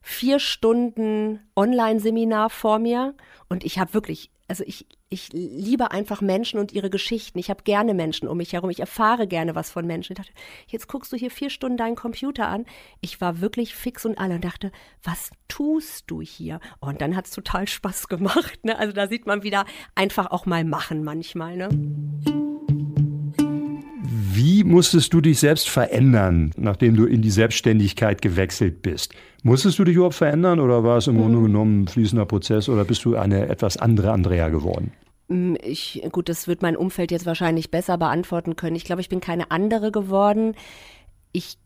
[0.00, 3.14] vier Stunden Online-Seminar vor mir
[3.48, 7.38] und ich habe wirklich also ich, ich liebe einfach Menschen und ihre Geschichten.
[7.38, 8.68] Ich habe gerne Menschen um mich herum.
[8.68, 10.12] Ich erfahre gerne was von Menschen.
[10.12, 10.32] Ich dachte,
[10.66, 12.66] jetzt guckst du hier vier Stunden deinen Computer an.
[13.00, 14.70] Ich war wirklich fix und alle und dachte,
[15.02, 16.60] was tust du hier?
[16.80, 18.62] Und dann hat es total Spaß gemacht.
[18.62, 18.78] Ne?
[18.78, 21.56] Also da sieht man wieder einfach auch mal machen manchmal.
[21.56, 22.51] Ne?
[24.34, 29.14] Wie musstest du dich selbst verändern, nachdem du in die Selbstständigkeit gewechselt bist?
[29.42, 31.44] Musstest du dich überhaupt verändern oder war es im Grunde hm.
[31.44, 34.92] genommen ein fließender Prozess oder bist du eine etwas andere Andrea geworden?
[35.28, 38.76] Hm, ich, gut, das wird mein Umfeld jetzt wahrscheinlich besser beantworten können.
[38.76, 40.54] Ich glaube, ich bin keine andere geworden.
[41.32, 41.58] Ich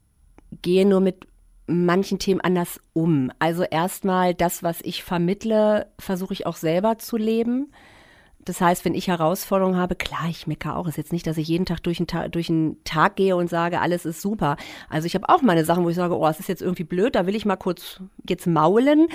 [0.61, 1.25] gehe nur mit
[1.67, 3.31] manchen Themen anders um.
[3.39, 7.71] Also erstmal das, was ich vermittle, versuche ich auch selber zu leben.
[8.47, 10.87] Das heißt, wenn ich Herausforderungen habe, klar, ich meckere auch.
[10.87, 13.49] Ist jetzt nicht, dass ich jeden Tag durch einen, Tag, durch einen Tag gehe und
[13.49, 14.55] sage, alles ist super.
[14.89, 17.15] Also ich habe auch meine Sachen, wo ich sage, oh, es ist jetzt irgendwie blöd,
[17.15, 19.07] da will ich mal kurz jetzt maulen.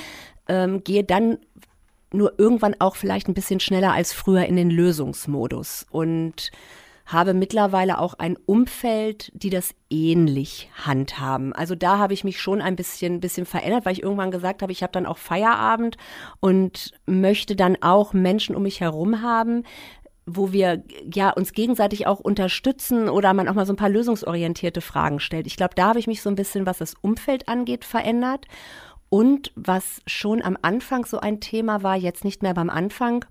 [0.49, 1.39] Ähm, gehe dann
[2.13, 5.87] nur irgendwann auch vielleicht ein bisschen schneller als früher in den Lösungsmodus.
[5.91, 6.51] Und
[7.13, 11.53] habe mittlerweile auch ein Umfeld, die das ähnlich handhaben.
[11.53, 14.73] Also da habe ich mich schon ein bisschen, bisschen verändert, weil ich irgendwann gesagt habe,
[14.73, 15.97] ich habe dann auch Feierabend
[16.41, 19.65] und möchte dann auch Menschen um mich herum haben,
[20.25, 24.81] wo wir ja uns gegenseitig auch unterstützen oder man auch mal so ein paar lösungsorientierte
[24.81, 25.47] Fragen stellt.
[25.47, 28.47] Ich glaube, da habe ich mich so ein bisschen, was das Umfeld angeht, verändert.
[29.09, 33.27] Und was schon am Anfang so ein Thema war, jetzt nicht mehr beim Anfang,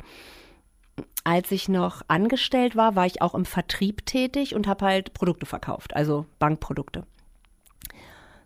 [1.24, 5.46] als ich noch angestellt war, war ich auch im Vertrieb tätig und habe halt Produkte
[5.46, 7.06] verkauft, also Bankprodukte.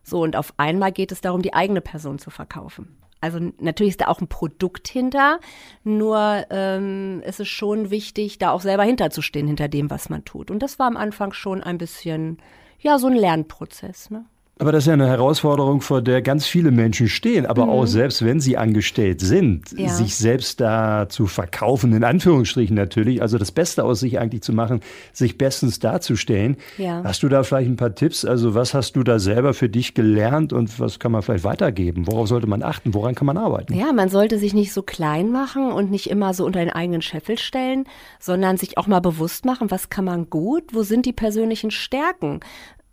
[0.03, 2.97] So, und auf einmal geht es darum, die eigene Person zu verkaufen.
[3.21, 5.39] Also natürlich ist da auch ein Produkt hinter,
[5.83, 10.51] nur ähm, es ist schon wichtig, da auch selber hinterzustehen, hinter dem, was man tut.
[10.51, 12.37] Und das war am Anfang schon ein bisschen,
[12.79, 14.11] ja, so ein Lernprozess.
[14.11, 14.25] Ne?
[14.57, 17.45] Aber das ist ja eine Herausforderung, vor der ganz viele Menschen stehen.
[17.45, 17.71] Aber mhm.
[17.71, 19.89] auch selbst wenn sie angestellt sind, ja.
[19.89, 24.53] sich selbst da zu verkaufen, in Anführungsstrichen natürlich, also das Beste aus sich eigentlich zu
[24.53, 24.79] machen,
[25.11, 26.55] sich bestens darzustellen.
[26.77, 27.03] Ja.
[27.03, 28.23] Hast du da vielleicht ein paar Tipps?
[28.23, 32.07] Also was hast du da selber für dich gelernt und was kann man vielleicht weitergeben?
[32.07, 32.93] Worauf sollte man achten?
[32.93, 33.73] Woran kann man arbeiten?
[33.73, 37.01] Ja, man sollte sich nicht so klein machen und nicht immer so unter den eigenen
[37.01, 37.83] Scheffel stellen,
[38.21, 40.73] sondern sich auch mal bewusst machen, was kann man gut?
[40.73, 42.39] Wo sind die persönlichen Stärken?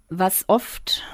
[0.09, 1.05] Was oft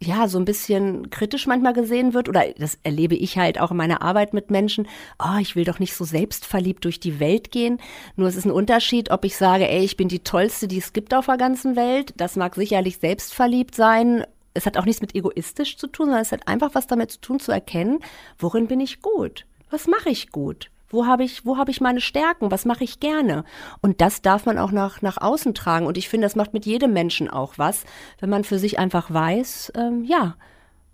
[0.00, 3.76] ja, so ein bisschen kritisch manchmal gesehen wird, oder das erlebe ich halt auch in
[3.76, 4.86] meiner Arbeit mit Menschen,
[5.18, 7.78] oh, ich will doch nicht so selbstverliebt durch die Welt gehen.
[8.14, 10.92] Nur es ist ein Unterschied, ob ich sage, ey, ich bin die Tollste, die es
[10.92, 12.14] gibt auf der ganzen Welt.
[12.16, 14.24] Das mag sicherlich selbstverliebt sein.
[14.54, 17.20] Es hat auch nichts mit egoistisch zu tun, sondern es hat einfach was damit zu
[17.20, 17.98] tun, zu erkennen,
[18.38, 19.46] worin bin ich gut?
[19.70, 20.70] Was mache ich gut?
[20.90, 22.50] Wo habe ich, wo habe ich meine Stärken?
[22.50, 23.44] Was mache ich gerne?
[23.80, 25.86] Und das darf man auch nach, nach außen tragen.
[25.86, 27.84] Und ich finde, das macht mit jedem Menschen auch was,
[28.20, 30.36] wenn man für sich einfach weiß, ähm, ja,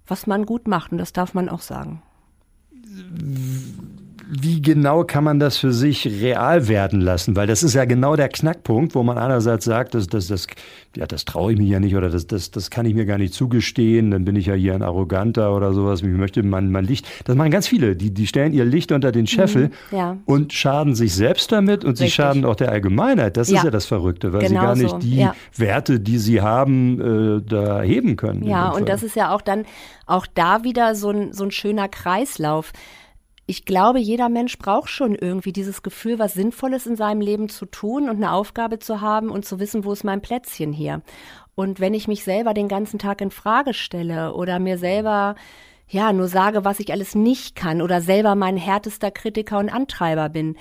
[0.06, 0.92] was man gut macht.
[0.92, 2.02] Und das darf man auch sagen
[4.28, 7.36] wie genau kann man das für sich real werden lassen?
[7.36, 10.46] Weil das ist ja genau der Knackpunkt, wo man einerseits sagt, das, das, das,
[10.96, 13.18] ja, das traue ich mir ja nicht oder das, das, das kann ich mir gar
[13.18, 16.84] nicht zugestehen, dann bin ich ja hier ein Arroganter oder sowas, ich möchte mein, mein
[16.84, 17.06] Licht.
[17.24, 20.16] Das machen ganz viele, die, die stellen ihr Licht unter den Scheffel mhm, ja.
[20.24, 22.08] und schaden sich selbst damit und Richtig.
[22.08, 23.36] sie schaden auch der Allgemeinheit.
[23.36, 23.58] Das ja.
[23.58, 24.98] ist ja das Verrückte, weil genau sie gar nicht so.
[24.98, 25.34] die ja.
[25.56, 28.44] Werte, die sie haben, äh, da heben können.
[28.44, 29.64] Ja, und das ist ja auch dann
[30.06, 32.72] auch da wieder so ein, so ein schöner Kreislauf
[33.46, 37.66] ich glaube, jeder Mensch braucht schon irgendwie dieses Gefühl, was Sinnvolles in seinem Leben zu
[37.66, 41.02] tun und eine Aufgabe zu haben und zu wissen, wo ist mein Plätzchen hier.
[41.54, 45.34] Und wenn ich mich selber den ganzen Tag in Frage stelle oder mir selber
[45.88, 50.30] ja nur sage, was ich alles nicht kann oder selber mein härtester Kritiker und Antreiber
[50.30, 50.56] bin,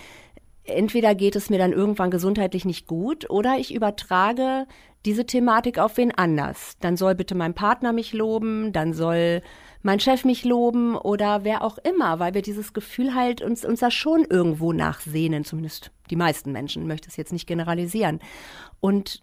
[0.65, 4.65] entweder geht es mir dann irgendwann gesundheitlich nicht gut oder ich übertrage
[5.05, 6.77] diese Thematik auf wen anders.
[6.79, 9.41] Dann soll bitte mein Partner mich loben, dann soll
[9.83, 13.81] mein Chef mich loben oder wer auch immer, weil wir dieses Gefühl halt uns, uns
[13.81, 18.19] da schon irgendwo nachsehnen, zumindest die meisten Menschen, möchte es jetzt nicht generalisieren.
[18.79, 19.21] Und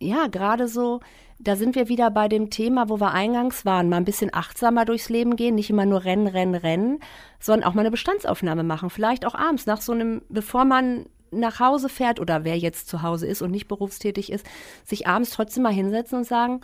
[0.00, 1.00] ja, gerade so,
[1.38, 4.84] da sind wir wieder bei dem Thema, wo wir eingangs waren, mal ein bisschen achtsamer
[4.84, 6.98] durchs Leben gehen, nicht immer nur rennen, rennen, rennen,
[7.38, 8.90] sondern auch mal eine Bestandsaufnahme machen.
[8.90, 13.02] Vielleicht auch abends nach so einem, bevor man nach Hause fährt oder wer jetzt zu
[13.02, 14.46] Hause ist und nicht berufstätig ist,
[14.84, 16.60] sich abends trotzdem mal hinsetzen und sagen,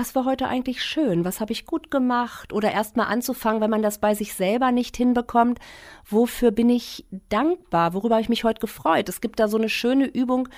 [0.00, 3.68] was war heute eigentlich schön, was habe ich gut gemacht oder erst mal anzufangen, wenn
[3.68, 5.58] man das bei sich selber nicht hinbekommt,
[6.08, 9.10] wofür bin ich dankbar, worüber habe ich mich heute gefreut.
[9.10, 10.48] Es gibt da so eine schöne Übung,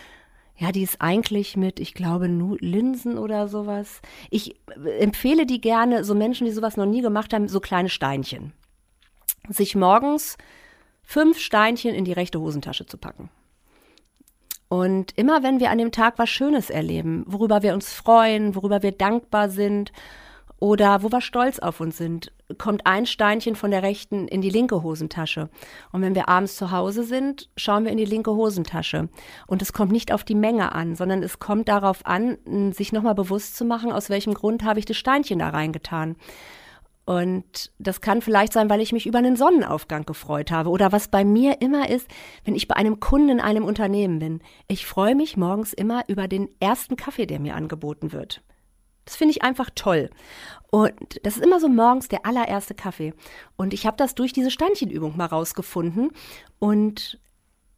[0.57, 4.01] ja, die ist eigentlich mit, ich glaube, Linsen oder sowas.
[4.31, 7.89] Ich äh, empfehle die gerne, so Menschen, die sowas noch nie gemacht haben, so kleine
[7.89, 8.53] Steinchen.
[9.49, 10.37] Sich morgens
[11.03, 13.29] fünf Steinchen in die rechte Hosentasche zu packen.
[14.73, 18.83] Und immer wenn wir an dem Tag was Schönes erleben, worüber wir uns freuen, worüber
[18.83, 19.93] wir dankbar sind
[20.61, 24.49] oder wo wir stolz auf uns sind, kommt ein Steinchen von der rechten in die
[24.49, 25.51] linke Hosentasche.
[25.93, 29.11] Und wenn wir abends zu Hause sind, schauen wir in die linke Hosentasche.
[29.47, 32.39] Und es kommt nicht auf die Menge an, sondern es kommt darauf an,
[32.73, 36.17] sich nochmal bewusst zu machen, aus welchem Grund habe ich das Steinchen da reingetan.
[37.05, 40.71] Und das kann vielleicht sein, weil ich mich über einen Sonnenaufgang gefreut habe.
[40.71, 42.07] Oder was bei mir immer ist,
[42.45, 44.41] wenn ich bei einem Kunden in einem Unternehmen bin.
[44.69, 48.43] Ich freue mich morgens immer über den ersten Kaffee, der mir angeboten wird.
[49.05, 50.11] Das finde ich einfach toll.
[50.71, 53.15] Und das ist immer so morgens der allererste Kaffee.
[53.57, 56.13] Und ich habe das durch diese Steinchenübung mal rausgefunden.
[56.61, 57.19] Und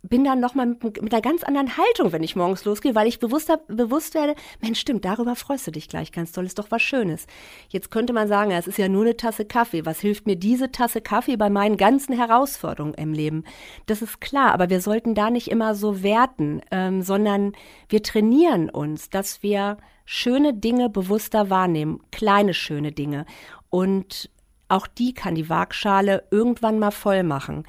[0.08, 3.18] bin dann nochmal mit, mit einer ganz anderen Haltung, wenn ich morgens losgehe, weil ich
[3.18, 6.82] bewusster, bewusst werde, Mensch, stimmt, darüber freust du dich gleich ganz toll, ist doch was
[6.82, 7.26] Schönes.
[7.68, 9.86] Jetzt könnte man sagen, es ist ja nur eine Tasse Kaffee.
[9.86, 13.44] Was hilft mir diese Tasse Kaffee bei meinen ganzen Herausforderungen im Leben?
[13.86, 17.52] Das ist klar, aber wir sollten da nicht immer so werten, ähm, sondern
[17.88, 23.24] wir trainieren uns, dass wir schöne Dinge bewusster wahrnehmen, kleine schöne Dinge.
[23.70, 24.30] Und
[24.68, 27.64] auch die kann die Waagschale irgendwann mal voll machen.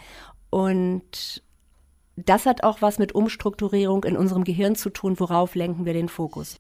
[0.50, 1.44] Und
[2.16, 5.20] das hat auch was mit Umstrukturierung in unserem Gehirn zu tun.
[5.20, 6.60] Worauf lenken wir den Fokus?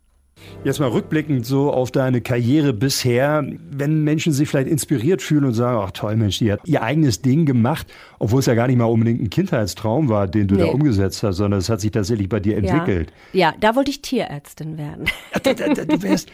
[0.65, 5.53] Jetzt mal rückblickend so auf deine Karriere bisher, wenn Menschen sich vielleicht inspiriert fühlen und
[5.53, 7.87] sagen, ach toll Mensch, die hat ihr eigenes Ding gemacht,
[8.19, 10.61] obwohl es ja gar nicht mal unbedingt ein Kindheitstraum war, den du nee.
[10.61, 13.13] da umgesetzt hast, sondern es hat sich tatsächlich bei dir entwickelt.
[13.31, 15.05] Ja, ja da wollte ich Tierärztin werden.
[15.43, 16.29] du wärst,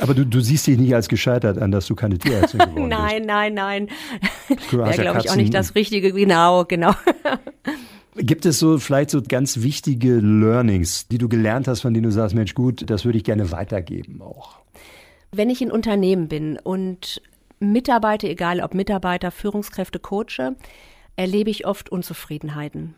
[0.00, 3.18] aber du, du siehst dich nicht als gescheitert an, dass du keine Tierärztin geworden nein,
[3.18, 3.26] bist.
[3.28, 3.88] Nein, nein, nein.
[4.70, 6.12] Wäre, glaube ich, auch nicht das Richtige.
[6.12, 6.94] Genau, genau.
[8.18, 12.10] Gibt es so vielleicht so ganz wichtige Learnings, die du gelernt hast, von denen du
[12.10, 14.58] sagst, Mensch, gut, das würde ich gerne weitergeben auch?
[15.32, 17.20] Wenn ich in Unternehmen bin und
[17.58, 20.56] Mitarbeiter, egal ob Mitarbeiter, Führungskräfte, coache,
[21.16, 22.94] erlebe ich oft Unzufriedenheiten,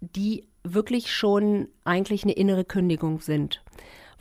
[0.00, 3.62] die wirklich schon eigentlich eine innere Kündigung sind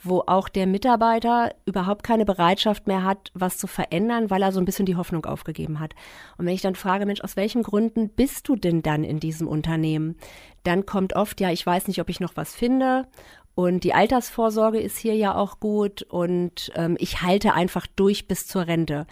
[0.04, 4.60] wo auch der Mitarbeiter überhaupt keine Bereitschaft mehr hat, was zu verändern, weil er so
[4.60, 5.93] ein bisschen die Hoffnung aufgegeben hat.
[6.38, 9.47] Und wenn ich dann frage, Mensch, aus welchen Gründen bist du denn dann in diesem
[9.47, 10.18] Unternehmen?
[10.64, 13.08] Dann kommt oft, ja, ich weiß nicht, ob ich noch was finde.
[13.56, 18.47] Und die Altersvorsorge ist hier ja auch gut und ähm, ich halte einfach durch bis
[18.47, 19.06] zur Rente.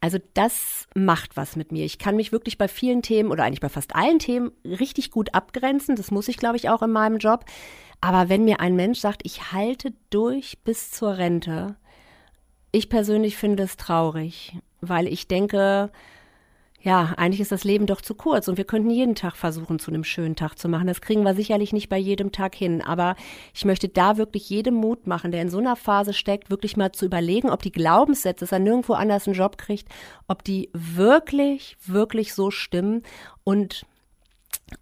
[0.00, 1.84] Also das macht was mit mir.
[1.84, 5.32] Ich kann mich wirklich bei vielen Themen oder eigentlich bei fast allen Themen richtig gut
[5.32, 5.96] abgrenzen.
[5.96, 7.44] Das muss ich, glaube ich, auch in meinem Job.
[8.04, 11.74] Aber wenn mir ein Mensch sagt, ich halte durch bis zur Rente,
[12.70, 15.90] ich persönlich finde es traurig, weil ich denke,
[16.82, 19.90] ja, eigentlich ist das Leben doch zu kurz und wir könnten jeden Tag versuchen, zu
[19.90, 20.86] einem schönen Tag zu machen.
[20.86, 22.82] Das kriegen wir sicherlich nicht bei jedem Tag hin.
[22.82, 23.16] Aber
[23.54, 26.92] ich möchte da wirklich jedem Mut machen, der in so einer Phase steckt, wirklich mal
[26.92, 29.88] zu überlegen, ob die Glaubenssätze, dass er nirgendwo anders einen Job kriegt,
[30.28, 33.02] ob die wirklich, wirklich so stimmen
[33.44, 33.86] und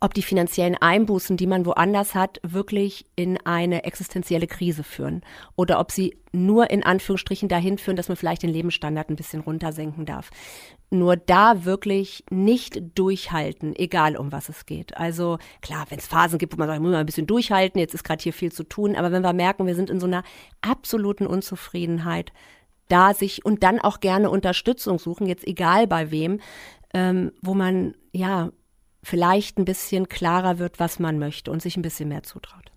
[0.01, 5.23] ob die finanziellen Einbußen, die man woanders hat, wirklich in eine existenzielle Krise führen
[5.57, 9.41] oder ob sie nur in Anführungsstrichen dahin führen, dass man vielleicht den Lebensstandard ein bisschen
[9.41, 10.31] runtersenken darf.
[10.91, 14.97] Nur da wirklich nicht durchhalten, egal um was es geht.
[14.97, 17.79] Also klar, wenn es Phasen gibt, wo man sagt, ich muss mal ein bisschen durchhalten,
[17.79, 20.07] jetzt ist gerade hier viel zu tun, aber wenn wir merken, wir sind in so
[20.07, 20.23] einer
[20.61, 22.33] absoluten Unzufriedenheit,
[22.89, 26.41] da sich und dann auch gerne Unterstützung suchen, jetzt egal bei wem,
[26.95, 28.51] ähm, wo man ja
[29.03, 32.73] vielleicht ein bisschen klarer wird, was man möchte und sich ein bisschen mehr zutraut.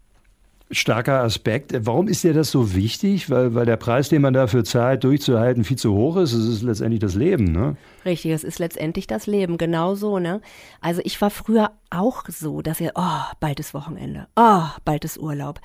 [0.72, 1.74] Starker Aspekt.
[1.86, 3.30] Warum ist dir das so wichtig?
[3.30, 6.34] Weil, weil der Preis, den man dafür zahlt, durchzuhalten, viel zu hoch ist.
[6.34, 7.78] Es ist letztendlich das Leben, ne?
[8.04, 10.42] Richtig, es ist letztendlich das Leben, genau so, ne?
[10.82, 15.20] Also ich war früher auch so, dass ihr, oh, bald ist Wochenende, oh, bald ist
[15.20, 15.62] Urlaub.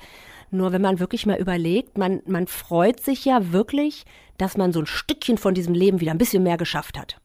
[0.51, 4.05] Nur wenn man wirklich mal überlegt, man, man freut sich ja wirklich,
[4.37, 7.17] dass man so ein Stückchen von diesem Leben wieder ein bisschen mehr geschafft hat.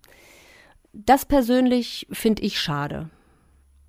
[0.95, 3.11] Das persönlich finde ich schade.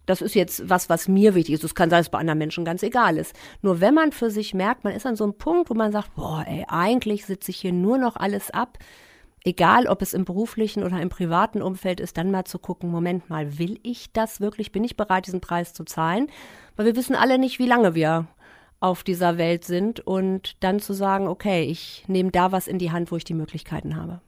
[0.07, 1.63] Das ist jetzt was, was mir wichtig ist.
[1.63, 3.35] Es kann sein, dass es bei anderen Menschen ganz egal ist.
[3.61, 6.15] Nur wenn man für sich merkt, man ist an so einem Punkt, wo man sagt,
[6.15, 8.79] boah, ey, eigentlich sitze ich hier nur noch alles ab.
[9.43, 13.29] Egal, ob es im beruflichen oder im privaten Umfeld ist, dann mal zu gucken, Moment
[13.29, 14.71] mal, will ich das wirklich?
[14.71, 16.27] Bin ich bereit, diesen Preis zu zahlen?
[16.75, 18.27] Weil wir wissen alle nicht, wie lange wir
[18.79, 22.91] auf dieser Welt sind und dann zu sagen, okay, ich nehme da was in die
[22.91, 24.21] Hand, wo ich die Möglichkeiten habe.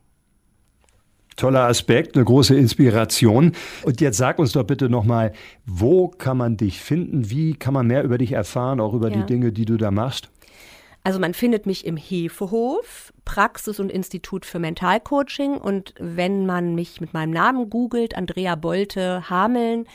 [1.39, 3.53] Toller Aspekt, eine große Inspiration.
[3.83, 5.31] Und jetzt sag uns doch bitte nochmal,
[5.65, 7.29] wo kann man dich finden?
[7.29, 9.15] Wie kann man mehr über dich erfahren, auch über ja.
[9.15, 10.29] die Dinge, die du da machst?
[11.05, 15.53] Also man findet mich im Hefehof, Praxis und Institut für Mentalcoaching.
[15.53, 19.85] Und wenn man mich mit meinem Namen googelt, Andrea Bolte Hameln,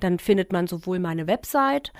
[0.00, 1.92] dann findet man sowohl meine Website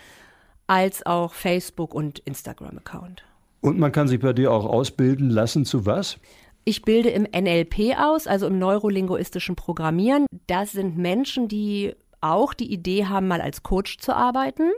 [0.67, 3.23] als auch Facebook und Instagram-Account.
[3.61, 6.19] Und man kann sich bei dir auch ausbilden lassen zu was?
[6.65, 10.27] Ich bilde im NLP aus, also im neurolinguistischen Programmieren.
[10.47, 14.71] Das sind Menschen, die auch die Idee haben, mal als Coach zu arbeiten.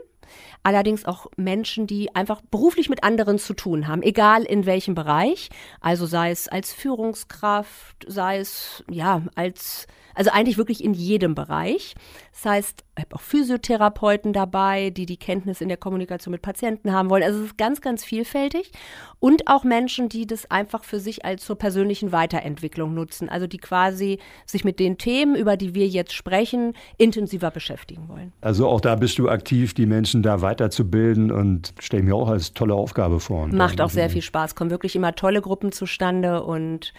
[0.63, 5.49] Allerdings auch Menschen, die einfach beruflich mit anderen zu tun haben, egal in welchem Bereich.
[5.81, 11.93] Also sei es als Führungskraft, sei es ja als also eigentlich wirklich in jedem Bereich.
[12.33, 16.91] Das heißt, ich habe auch Physiotherapeuten dabei, die die Kenntnis in der Kommunikation mit Patienten
[16.91, 17.21] haben wollen.
[17.21, 18.71] Also es ist ganz, ganz vielfältig.
[19.19, 23.29] Und auch Menschen, die das einfach für sich als zur persönlichen Weiterentwicklung nutzen.
[23.29, 24.17] Also die quasi
[24.47, 28.33] sich mit den Themen, über die wir jetzt sprechen, intensiver beschäftigen wollen.
[28.41, 32.53] Also auch da bist du aktiv, die Menschen da weiterzubilden und stelle mir auch als
[32.53, 33.47] tolle Aufgabe vor.
[33.47, 36.93] Macht auch sehr viel Spaß, kommen wirklich immer tolle Gruppen zustande und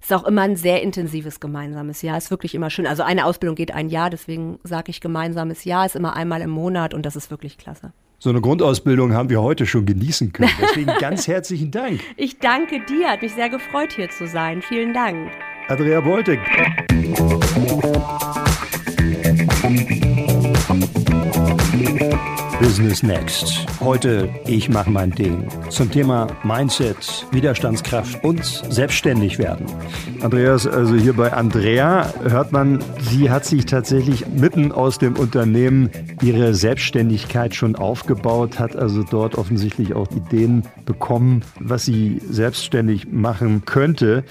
[0.00, 2.18] ist auch immer ein sehr intensives gemeinsames Jahr.
[2.18, 2.86] Ist wirklich immer schön.
[2.86, 6.50] Also eine Ausbildung geht ein Jahr, deswegen sage ich gemeinsames Jahr, ist immer einmal im
[6.50, 7.92] Monat und das ist wirklich klasse.
[8.18, 10.50] So eine Grundausbildung haben wir heute schon genießen können.
[10.60, 12.00] Deswegen ganz herzlichen Dank.
[12.16, 14.62] Ich danke dir, hat mich sehr gefreut, hier zu sein.
[14.62, 15.30] Vielen Dank.
[15.68, 16.40] Andrea Boltek.
[22.60, 23.66] Business Next.
[23.80, 25.46] Heute ich mache mein Ding.
[25.70, 29.66] Zum Thema Mindset, Widerstandskraft und selbstständig werden.
[30.20, 35.90] Andreas, also hier bei Andrea hört man, sie hat sich tatsächlich mitten aus dem Unternehmen
[36.22, 43.64] ihre Selbstständigkeit schon aufgebaut, hat also dort offensichtlich auch Ideen bekommen, was sie selbstständig machen
[43.64, 44.24] könnte.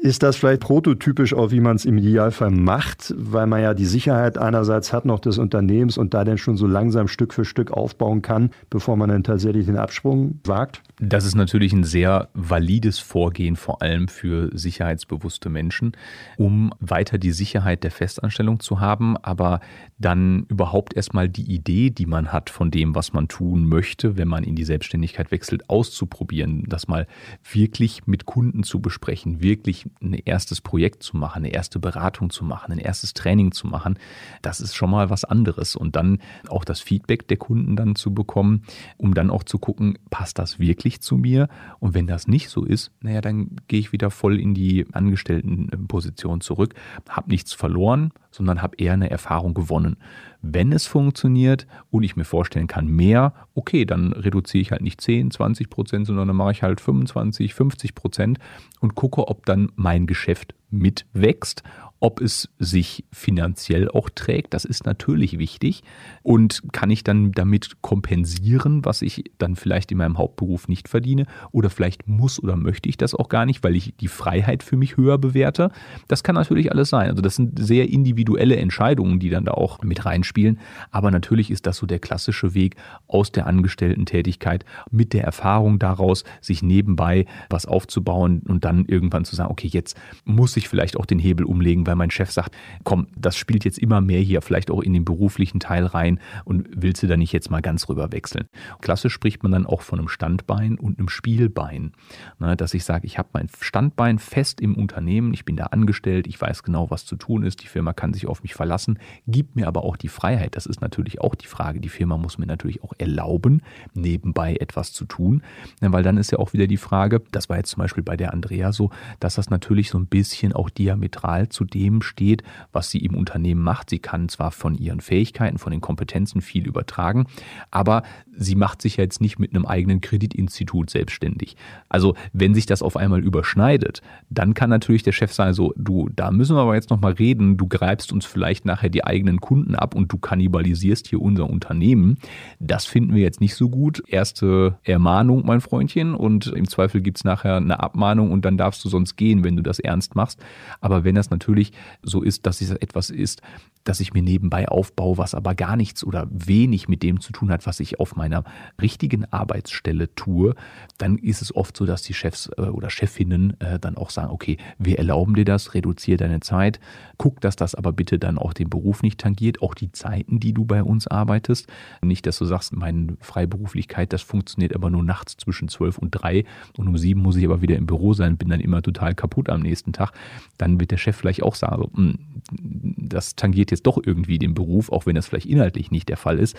[0.00, 3.84] Ist das vielleicht prototypisch auch, wie man es im Idealfall macht, weil man ja die
[3.84, 7.72] Sicherheit einerseits hat noch des Unternehmens und da dann schon so langsam Stück für Stück
[7.72, 10.82] aufbauen kann, bevor man dann tatsächlich den Absprung wagt?
[11.00, 15.92] Das ist natürlich ein sehr valides Vorgehen, vor allem für sicherheitsbewusste Menschen,
[16.36, 19.58] um weiter die Sicherheit der Festanstellung zu haben, aber
[19.98, 24.28] dann überhaupt erstmal die Idee, die man hat von dem, was man tun möchte, wenn
[24.28, 27.08] man in die Selbstständigkeit wechselt, auszuprobieren, das mal
[27.50, 32.44] wirklich mit Kunden zu besprechen, wirklich ein erstes Projekt zu machen, eine erste Beratung zu
[32.44, 33.98] machen, ein erstes Training zu machen,
[34.42, 35.76] das ist schon mal was anderes.
[35.76, 36.18] Und dann
[36.48, 38.62] auch das Feedback der Kunden dann zu bekommen,
[38.96, 41.48] um dann auch zu gucken, passt das wirklich zu mir?
[41.80, 46.40] Und wenn das nicht so ist, naja, dann gehe ich wieder voll in die Angestelltenposition
[46.40, 46.74] zurück,
[47.08, 49.96] habe nichts verloren, sondern habe eher eine Erfahrung gewonnen.
[50.40, 55.00] Wenn es funktioniert und ich mir vorstellen kann, mehr, okay, dann reduziere ich halt nicht
[55.00, 58.38] 10, 20 Prozent, sondern dann mache ich halt 25, 50 Prozent
[58.80, 61.62] und gucke, ob dann mein Geschäft mitwächst
[62.00, 65.82] ob es sich finanziell auch trägt, das ist natürlich wichtig.
[66.22, 71.26] Und kann ich dann damit kompensieren, was ich dann vielleicht in meinem Hauptberuf nicht verdiene?
[71.50, 74.76] Oder vielleicht muss oder möchte ich das auch gar nicht, weil ich die Freiheit für
[74.76, 75.72] mich höher bewerte?
[76.06, 77.10] Das kann natürlich alles sein.
[77.10, 80.60] Also das sind sehr individuelle Entscheidungen, die dann da auch mit reinspielen.
[80.92, 82.76] Aber natürlich ist das so der klassische Weg
[83.08, 89.34] aus der Angestellten-Tätigkeit mit der Erfahrung daraus, sich nebenbei was aufzubauen und dann irgendwann zu
[89.34, 93.08] sagen, okay, jetzt muss ich vielleicht auch den Hebel umlegen, weil mein Chef sagt, komm,
[93.16, 97.02] das spielt jetzt immer mehr hier, vielleicht auch in den beruflichen Teil rein und willst
[97.02, 98.46] du da nicht jetzt mal ganz rüber wechseln?
[98.82, 101.92] Klassisch spricht man dann auch von einem Standbein und einem Spielbein.
[102.38, 106.26] Ne, dass ich sage, ich habe mein Standbein fest im Unternehmen, ich bin da angestellt,
[106.26, 109.56] ich weiß genau, was zu tun ist, die Firma kann sich auf mich verlassen, gibt
[109.56, 110.56] mir aber auch die Freiheit.
[110.56, 111.80] Das ist natürlich auch die Frage.
[111.80, 113.62] Die Firma muss mir natürlich auch erlauben,
[113.94, 115.42] nebenbei etwas zu tun,
[115.80, 118.18] ne, weil dann ist ja auch wieder die Frage, das war jetzt zum Beispiel bei
[118.18, 122.42] der Andrea so, dass das natürlich so ein bisschen auch diametral zu dem dem steht,
[122.72, 123.90] was sie im Unternehmen macht.
[123.90, 127.26] Sie kann zwar von ihren Fähigkeiten, von den Kompetenzen viel übertragen,
[127.70, 128.02] aber
[128.36, 131.56] sie macht sich jetzt nicht mit einem eigenen Kreditinstitut selbstständig.
[131.88, 136.08] Also wenn sich das auf einmal überschneidet, dann kann natürlich der Chef sagen, so, du,
[136.14, 139.74] da müssen wir aber jetzt nochmal reden, du greifst uns vielleicht nachher die eigenen Kunden
[139.74, 142.18] ab und du kannibalisierst hier unser Unternehmen.
[142.58, 144.02] Das finden wir jetzt nicht so gut.
[144.06, 148.84] Erste Ermahnung, mein Freundchen, und im Zweifel gibt es nachher eine Abmahnung und dann darfst
[148.84, 150.40] du sonst gehen, wenn du das ernst machst.
[150.80, 151.67] Aber wenn das natürlich
[152.02, 153.42] so ist, dass es etwas ist,
[153.88, 157.50] das ich mir nebenbei aufbaue, was aber gar nichts oder wenig mit dem zu tun
[157.50, 158.44] hat, was ich auf meiner
[158.80, 160.54] richtigen Arbeitsstelle tue,
[160.98, 164.30] dann ist es oft so, dass die Chefs äh, oder Chefinnen äh, dann auch sagen,
[164.30, 166.80] okay, wir erlauben dir das, reduziere deine Zeit,
[167.16, 170.52] guck, dass das aber bitte dann auch den Beruf nicht tangiert, auch die Zeiten, die
[170.52, 171.66] du bei uns arbeitest.
[172.02, 176.44] Nicht, dass du sagst, meine Freiberuflichkeit, das funktioniert aber nur nachts zwischen zwölf und drei
[176.76, 179.48] und um sieben muss ich aber wieder im Büro sein, bin dann immer total kaputt
[179.48, 180.12] am nächsten Tag.
[180.58, 182.18] Dann wird der Chef vielleicht auch sagen, so, hm,
[182.50, 186.38] das tangiert jetzt doch irgendwie den Beruf, auch wenn das vielleicht inhaltlich nicht der Fall
[186.38, 186.56] ist.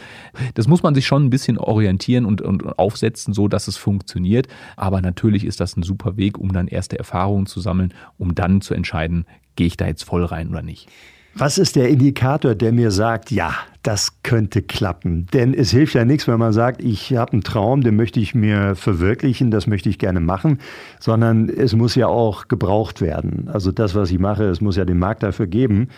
[0.54, 4.48] Das muss man sich schon ein bisschen orientieren und, und aufsetzen, so dass es funktioniert.
[4.76, 8.62] Aber natürlich ist das ein super Weg, um dann erste Erfahrungen zu sammeln, um dann
[8.62, 9.26] zu entscheiden,
[9.56, 10.88] gehe ich da jetzt voll rein oder nicht.
[11.36, 13.54] Was ist der Indikator, der mir sagt, ja,
[13.84, 15.28] das könnte klappen?
[15.34, 18.36] Denn es hilft ja nichts, wenn man sagt, ich habe einen Traum, den möchte ich
[18.36, 20.60] mir verwirklichen, das möchte ich gerne machen,
[21.00, 23.48] sondern es muss ja auch gebraucht werden.
[23.48, 25.90] Also das, was ich mache, es muss ja den Markt dafür geben.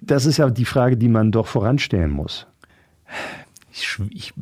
[0.00, 2.46] Das ist ja die Frage, die man doch voranstellen muss.
[3.72, 4.32] Ich, ich,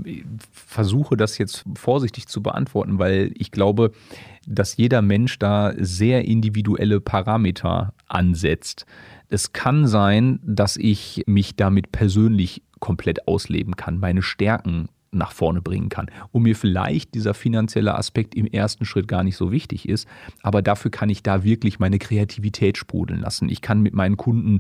[0.53, 3.93] versuche das jetzt vorsichtig zu beantworten, weil ich glaube,
[4.47, 8.87] dass jeder Mensch da sehr individuelle Parameter ansetzt.
[9.29, 15.63] Es kann sein, dass ich mich damit persönlich komplett ausleben kann, meine Stärken nach vorne
[15.63, 19.89] bringen kann und mir vielleicht dieser finanzielle Aspekt im ersten Schritt gar nicht so wichtig
[19.89, 20.09] ist,
[20.43, 23.49] aber dafür kann ich da wirklich meine Kreativität sprudeln lassen.
[23.49, 24.59] Ich kann mit meinen Kunden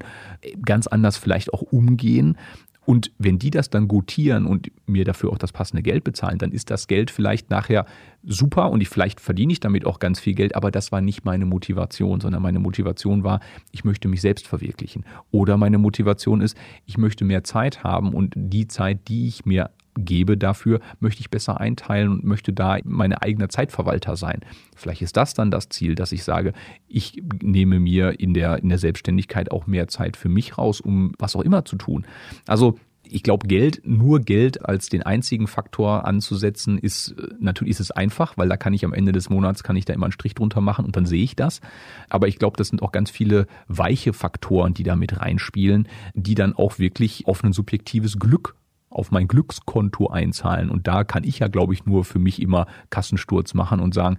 [0.64, 2.38] ganz anders vielleicht auch umgehen.
[2.86, 6.52] Und wenn die das dann gutieren und mir dafür auch das passende Geld bezahlen, dann
[6.52, 7.86] ist das Geld vielleicht nachher
[8.22, 11.24] super und ich, vielleicht verdiene ich damit auch ganz viel Geld, aber das war nicht
[11.24, 15.04] meine Motivation, sondern meine Motivation war, ich möchte mich selbst verwirklichen.
[15.30, 16.56] Oder meine Motivation ist,
[16.86, 21.30] ich möchte mehr Zeit haben und die Zeit, die ich mir gebe dafür, möchte ich
[21.30, 24.40] besser einteilen und möchte da meine eigene Zeitverwalter sein.
[24.74, 26.52] Vielleicht ist das dann das Ziel, dass ich sage,
[26.88, 31.12] ich nehme mir in der, in der Selbstständigkeit auch mehr Zeit für mich raus, um
[31.18, 32.06] was auch immer zu tun.
[32.46, 37.90] Also ich glaube, Geld, nur Geld als den einzigen Faktor anzusetzen, ist natürlich ist es
[37.90, 40.34] einfach, weil da kann ich am Ende des Monats kann ich da immer einen Strich
[40.34, 41.60] drunter machen und dann sehe ich das.
[42.08, 46.34] Aber ich glaube, das sind auch ganz viele weiche Faktoren, die da mit reinspielen, die
[46.34, 48.56] dann auch wirklich auf ein subjektives Glück
[48.94, 50.70] auf mein Glückskonto einzahlen.
[50.70, 54.18] Und da kann ich ja, glaube ich, nur für mich immer Kassensturz machen und sagen,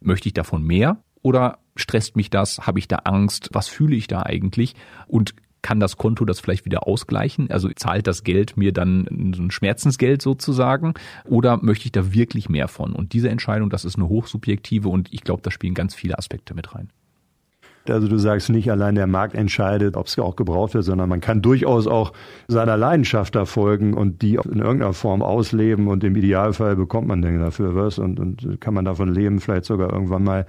[0.00, 2.66] möchte ich davon mehr oder stresst mich das?
[2.66, 3.50] Habe ich da Angst?
[3.52, 4.74] Was fühle ich da eigentlich?
[5.06, 7.50] Und kann das Konto das vielleicht wieder ausgleichen?
[7.50, 12.48] Also zahlt das Geld mir dann so ein Schmerzensgeld sozusagen oder möchte ich da wirklich
[12.48, 12.92] mehr von?
[12.92, 16.54] Und diese Entscheidung, das ist eine hochsubjektive und ich glaube, da spielen ganz viele Aspekte
[16.54, 16.90] mit rein.
[17.90, 21.20] Also du sagst nicht allein der Markt entscheidet, ob es auch gebraucht wird, sondern man
[21.20, 22.12] kann durchaus auch
[22.48, 27.22] seiner Leidenschaft da folgen und die in irgendeiner Form ausleben und im Idealfall bekommt man
[27.22, 30.46] dann dafür was und, und kann man davon leben, vielleicht sogar irgendwann mal.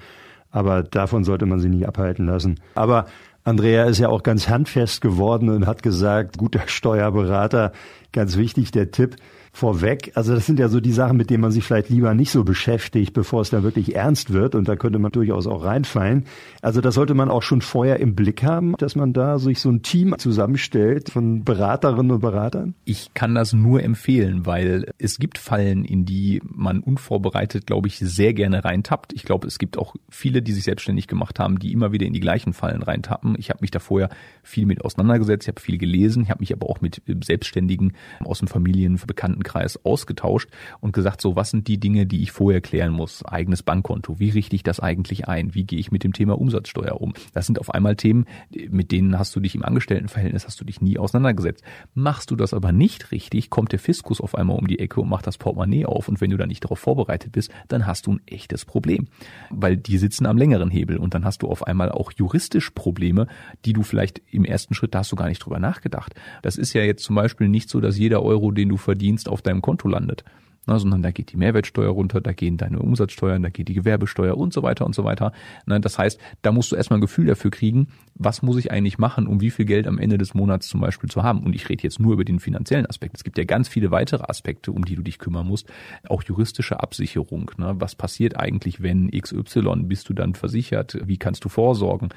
[0.51, 2.59] Aber davon sollte man sich nicht abhalten lassen.
[2.75, 3.05] Aber
[3.43, 7.71] Andrea ist ja auch ganz handfest geworden und hat gesagt, guter Steuerberater,
[8.11, 9.15] ganz wichtig der Tipp,
[9.57, 10.11] vorweg.
[10.13, 12.43] Also das sind ja so die Sachen, mit denen man sich vielleicht lieber nicht so
[12.43, 14.53] beschäftigt, bevor es dann wirklich ernst wird.
[14.53, 16.25] Und da könnte man durchaus auch reinfallen.
[16.61, 19.69] Also das sollte man auch schon vorher im Blick haben, dass man da sich so
[19.69, 22.75] ein Team zusammenstellt von Beraterinnen und Beratern.
[22.85, 27.97] Ich kann das nur empfehlen, weil es gibt Fallen, in die man unvorbereitet, glaube ich,
[27.97, 29.13] sehr gerne reintappt.
[29.13, 32.13] Ich glaube, es gibt auch viele, die sich selbstständig gemacht haben, die immer wieder in
[32.13, 33.35] die gleichen Fallen reintappen.
[33.39, 34.09] Ich habe mich da vorher
[34.43, 37.93] viel mit auseinandergesetzt, ich habe viel gelesen, ich habe mich aber auch mit Selbstständigen
[38.23, 40.49] aus dem Familien, Bekannten Bekanntenkreis ausgetauscht
[40.81, 43.23] und gesagt, so was sind die Dinge, die ich vorher klären muss?
[43.25, 45.55] Eigenes Bankkonto, wie richte ich das eigentlich ein?
[45.55, 47.13] Wie gehe ich mit dem Thema Umsatzsteuer um?
[47.33, 48.25] Das sind auf einmal Themen,
[48.69, 51.63] mit denen hast du dich im Angestelltenverhältnis, hast du dich nie auseinandergesetzt.
[51.93, 55.09] Machst du das aber nicht richtig, kommt der Fiskus auf einmal um die Ecke und
[55.09, 58.13] macht das Portemonnaie auf und wenn du da nicht darauf vorbereitet bist, dann hast du
[58.13, 59.07] ein echtes Problem,
[59.49, 63.27] weil die sitzen am längeren Hebel und dann hast du auf einmal auch juristisch Probleme,
[63.65, 66.13] die du vielleicht im ersten Schritt, da hast du gar nicht drüber nachgedacht.
[66.41, 69.41] Das ist ja jetzt zum Beispiel nicht so, dass jeder Euro, den du verdienst, auf
[69.41, 70.23] deinem Konto landet.
[70.67, 74.37] Na, sondern da geht die Mehrwertsteuer runter, da gehen deine Umsatzsteuern, da geht die Gewerbesteuer
[74.37, 75.31] und so weiter und so weiter.
[75.65, 78.97] Na, das heißt, da musst du erstmal ein Gefühl dafür kriegen, was muss ich eigentlich
[78.97, 81.43] machen, um wie viel Geld am Ende des Monats zum Beispiel zu haben.
[81.43, 83.15] Und ich rede jetzt nur über den finanziellen Aspekt.
[83.15, 85.71] Es gibt ja ganz viele weitere Aspekte, um die du dich kümmern musst.
[86.09, 87.51] Auch juristische Absicherung.
[87.57, 87.75] Ne?
[87.77, 90.97] Was passiert eigentlich, wenn XY bist du dann versichert?
[91.05, 92.09] Wie kannst du vorsorgen?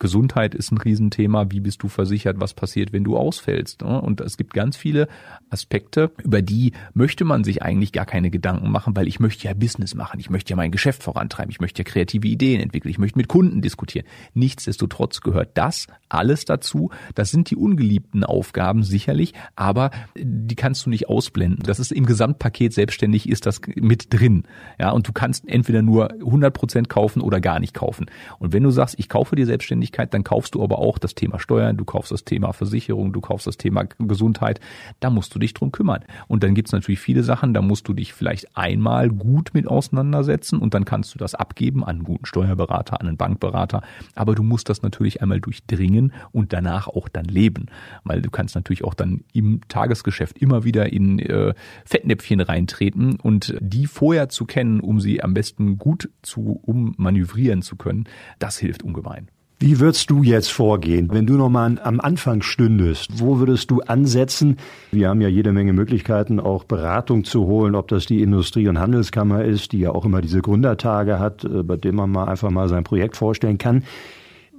[0.00, 1.50] Gesundheit ist ein Riesenthema.
[1.50, 2.40] Wie bist du versichert?
[2.40, 3.82] Was passiert, wenn du ausfällst?
[3.82, 4.00] Ne?
[4.00, 5.06] Und es gibt ganz viele
[5.50, 9.54] Aspekte, über die möchte man sich eigentlich gar keine Gedanken machen, weil ich möchte ja
[9.54, 10.20] Business machen.
[10.20, 11.50] Ich möchte ja mein Geschäft vorantreiben.
[11.50, 12.90] Ich möchte ja kreative Ideen entwickeln.
[12.90, 14.06] Ich möchte mit Kunden diskutieren.
[14.34, 16.90] Nichtsdestotrotz gehört das alles dazu.
[17.14, 21.60] Das sind die ungeliebten Aufgaben sicherlich, aber die kannst du nicht ausblenden.
[21.64, 24.44] Das ist im Gesamtpaket selbstständig ist das mit drin.
[24.78, 28.06] Ja, und du kannst entweder nur 100 Prozent kaufen oder gar nicht kaufen.
[28.38, 31.38] Und wenn du sagst, ich kaufe die Selbstständigkeit, dann kaufst du aber auch das Thema
[31.38, 34.60] Steuern, du kaufst das Thema Versicherung, du kaufst das Thema Gesundheit.
[35.00, 36.04] Da musst du dich drum kümmern.
[36.28, 40.58] Und dann gibt's natürlich viele Sachen, da musst du dich vielleicht einmal gut mit auseinandersetzen
[40.58, 43.82] und dann kannst du das abgeben an einen guten Steuerberater, an einen Bankberater.
[44.14, 47.66] Aber du musst das natürlich einmal durchdringen und danach auch dann leben.
[48.04, 51.54] Weil du kannst natürlich auch dann im Tagesgeschäft immer wieder in äh,
[51.84, 57.76] Fettnäpfchen reintreten und die vorher zu kennen, um sie am besten gut zu ummanövrieren zu
[57.76, 58.04] können,
[58.38, 59.28] das hilft ungemein.
[59.62, 63.20] Wie würdest du jetzt vorgehen, wenn du nochmal am Anfang stündest?
[63.20, 64.56] Wo würdest du ansetzen?
[64.90, 68.80] Wir haben ja jede Menge Möglichkeiten, auch Beratung zu holen, ob das die Industrie- und
[68.80, 72.50] Handelskammer ist, die ja auch immer diese Gründertage hat, äh, bei dem man mal einfach
[72.50, 73.84] mal sein Projekt vorstellen kann.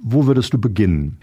[0.02, 1.18] Wo würdest du beginnen?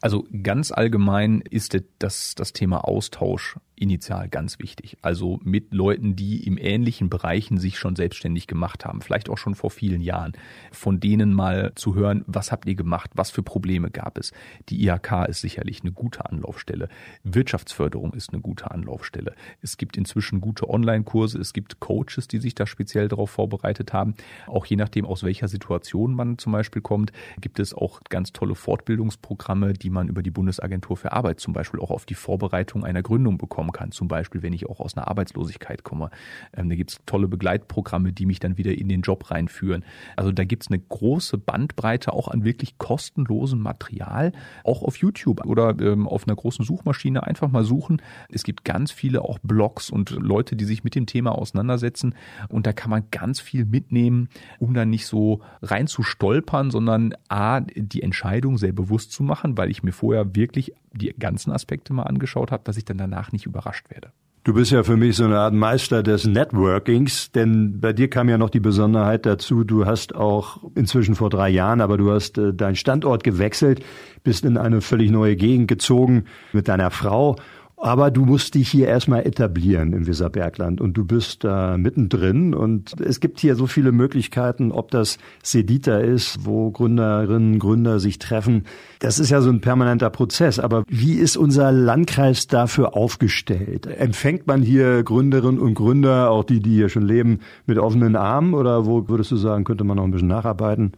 [0.00, 4.98] Also ganz allgemein ist das, das Thema Austausch initial ganz wichtig.
[5.00, 9.54] Also mit Leuten, die im ähnlichen Bereichen sich schon selbstständig gemacht haben, vielleicht auch schon
[9.54, 10.32] vor vielen Jahren,
[10.70, 14.32] von denen mal zu hören, was habt ihr gemacht, was für Probleme gab es.
[14.68, 16.88] Die IHK ist sicherlich eine gute Anlaufstelle.
[17.24, 19.34] Wirtschaftsförderung ist eine gute Anlaufstelle.
[19.62, 24.14] Es gibt inzwischen gute Online-Kurse, es gibt Coaches, die sich da speziell darauf vorbereitet haben.
[24.46, 28.54] Auch je nachdem, aus welcher Situation man zum Beispiel kommt, gibt es auch ganz tolle
[28.54, 33.02] Fortbildungsprogramme, die man über die Bundesagentur für Arbeit zum Beispiel auch auf die Vorbereitung einer
[33.02, 33.92] Gründung bekommt kommen kann.
[33.92, 36.10] Zum Beispiel, wenn ich auch aus einer Arbeitslosigkeit komme.
[36.54, 39.84] Ähm, da gibt es tolle Begleitprogramme, die mich dann wieder in den Job reinführen.
[40.16, 44.32] Also da gibt es eine große Bandbreite auch an wirklich kostenlosem Material,
[44.64, 48.02] auch auf YouTube oder ähm, auf einer großen Suchmaschine einfach mal suchen.
[48.28, 52.14] Es gibt ganz viele auch Blogs und Leute, die sich mit dem Thema auseinandersetzen
[52.48, 57.14] und da kann man ganz viel mitnehmen, um dann nicht so rein zu stolpern, sondern
[57.28, 61.92] a die Entscheidung sehr bewusst zu machen, weil ich mir vorher wirklich die ganzen Aspekte
[61.92, 64.12] mal angeschaut habe, dass ich dann danach nicht überrascht werde.
[64.42, 68.30] Du bist ja für mich so eine Art Meister des Networkings, denn bei dir kam
[68.30, 72.38] ja noch die Besonderheit dazu, du hast auch inzwischen vor drei Jahren, aber du hast
[72.38, 73.84] äh, deinen Standort gewechselt,
[74.24, 77.36] bist in eine völlig neue Gegend gezogen mit deiner Frau
[77.80, 83.00] aber du musst dich hier erstmal etablieren im Weserbergland und du bist da mittendrin und
[83.00, 88.64] es gibt hier so viele Möglichkeiten, ob das Sedita ist, wo Gründerinnen, Gründer sich treffen.
[88.98, 90.58] Das ist ja so ein permanenter Prozess.
[90.58, 93.86] Aber wie ist unser Landkreis dafür aufgestellt?
[93.86, 98.52] Empfängt man hier Gründerinnen und Gründer, auch die, die hier schon leben, mit offenen Armen
[98.52, 100.92] oder wo würdest du sagen, könnte man noch ein bisschen nacharbeiten?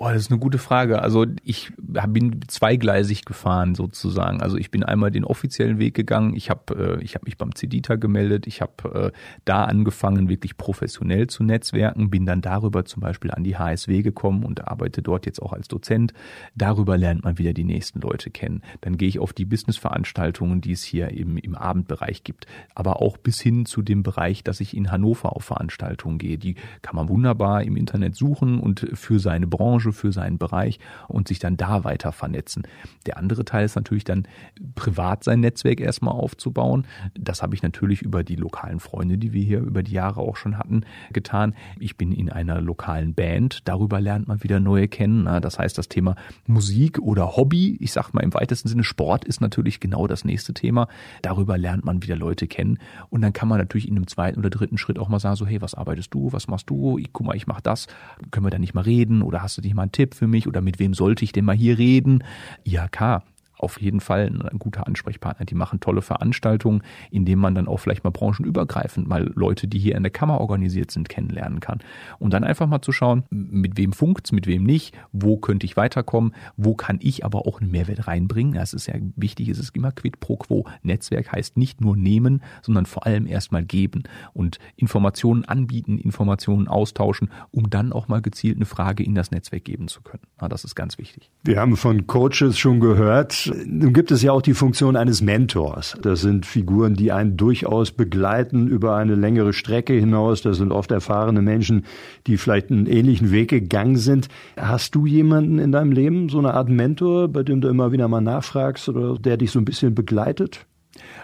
[0.00, 1.02] Oh, das ist eine gute Frage.
[1.02, 4.40] Also ich bin zweigleisig gefahren sozusagen.
[4.40, 6.36] Also ich bin einmal den offiziellen Weg gegangen.
[6.36, 8.46] Ich habe äh, ich hab mich beim CEDITA gemeldet.
[8.46, 12.10] Ich habe äh, da angefangen, wirklich professionell zu netzwerken.
[12.10, 15.66] Bin dann darüber zum Beispiel an die HSW gekommen und arbeite dort jetzt auch als
[15.66, 16.12] Dozent.
[16.54, 18.62] Darüber lernt man wieder die nächsten Leute kennen.
[18.82, 22.46] Dann gehe ich auf die Businessveranstaltungen, die es hier im, im Abendbereich gibt.
[22.76, 26.38] Aber auch bis hin zu dem Bereich, dass ich in Hannover auf Veranstaltungen gehe.
[26.38, 30.78] Die kann man wunderbar im Internet suchen und für seine Branche Branche, für seinen Bereich
[31.08, 32.62] und sich dann da weiter vernetzen.
[33.06, 34.28] Der andere Teil ist natürlich dann
[34.74, 36.86] privat sein Netzwerk erstmal aufzubauen.
[37.18, 40.36] Das habe ich natürlich über die lokalen Freunde, die wir hier über die Jahre auch
[40.36, 40.82] schon hatten,
[41.12, 41.54] getan.
[41.80, 43.60] Ich bin in einer lokalen Band.
[43.64, 45.24] Darüber lernt man wieder neue kennen.
[45.42, 46.14] Das heißt, das Thema
[46.46, 50.54] Musik oder Hobby, ich sage mal im weitesten Sinne Sport ist natürlich genau das nächste
[50.54, 50.88] Thema.
[51.22, 52.78] Darüber lernt man wieder Leute kennen.
[53.10, 55.46] Und dann kann man natürlich in einem zweiten oder dritten Schritt auch mal sagen, so
[55.46, 56.98] hey, was arbeitest du, was machst du?
[56.98, 57.88] Ich, guck mal, ich mache das.
[58.30, 59.22] Können wir da nicht mal reden?
[59.22, 61.44] Oder hast du dich mal einen Tipp für mich oder mit wem sollte ich denn
[61.44, 62.24] mal hier reden?
[62.64, 63.22] IHK,
[63.58, 65.46] auf jeden Fall ein guter Ansprechpartner.
[65.46, 69.78] Die machen tolle Veranstaltungen, in denen man dann auch vielleicht mal branchenübergreifend mal Leute, die
[69.78, 71.80] hier in der Kammer organisiert sind, kennenlernen kann.
[72.18, 75.76] Und dann einfach mal zu schauen, mit wem funkt's, mit wem nicht, wo könnte ich
[75.76, 78.54] weiterkommen, wo kann ich aber auch einen Mehrwert reinbringen.
[78.54, 80.66] Das ist ja wichtig, es ist immer quid pro quo.
[80.82, 84.04] Netzwerk heißt nicht nur nehmen, sondern vor allem erstmal geben
[84.34, 89.64] und Informationen anbieten, Informationen austauschen, um dann auch mal gezielt eine Frage in das Netzwerk
[89.64, 90.22] geben zu können.
[90.48, 91.30] das ist ganz wichtig.
[91.44, 95.96] Wir haben von Coaches schon gehört, nun gibt es ja auch die Funktion eines Mentors.
[96.02, 100.42] Das sind Figuren, die einen durchaus begleiten über eine längere Strecke hinaus.
[100.42, 101.84] Das sind oft erfahrene Menschen,
[102.26, 104.28] die vielleicht einen ähnlichen Weg gegangen sind.
[104.56, 108.08] Hast du jemanden in deinem Leben, so eine Art Mentor, bei dem du immer wieder
[108.08, 110.66] mal nachfragst oder der dich so ein bisschen begleitet?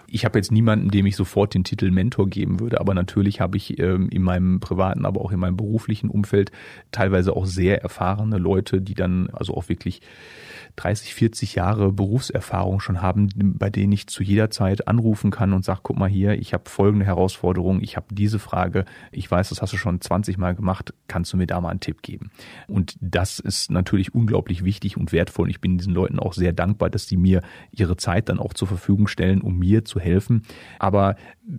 [0.07, 3.57] Ich habe jetzt niemanden, dem ich sofort den Titel Mentor geben würde, aber natürlich habe
[3.57, 6.53] ich ähm, in meinem privaten, aber auch in meinem beruflichen Umfeld
[6.93, 10.01] teilweise auch sehr erfahrene Leute, die dann also auch wirklich
[10.77, 15.65] 30, 40 Jahre Berufserfahrung schon haben, bei denen ich zu jeder Zeit anrufen kann und
[15.65, 19.63] sage, guck mal hier, ich habe folgende Herausforderung, ich habe diese Frage, ich weiß, das
[19.63, 22.31] hast du schon 20 Mal gemacht, kannst du mir da mal einen Tipp geben?
[22.67, 25.49] Und das ist natürlich unglaublich wichtig und wertvoll.
[25.49, 28.67] Ich bin diesen Leuten auch sehr dankbar, dass sie mir ihre Zeit dann auch zur
[28.67, 30.43] Verfügung stellen, um mir zu helfen.
[30.81, 31.15] Aber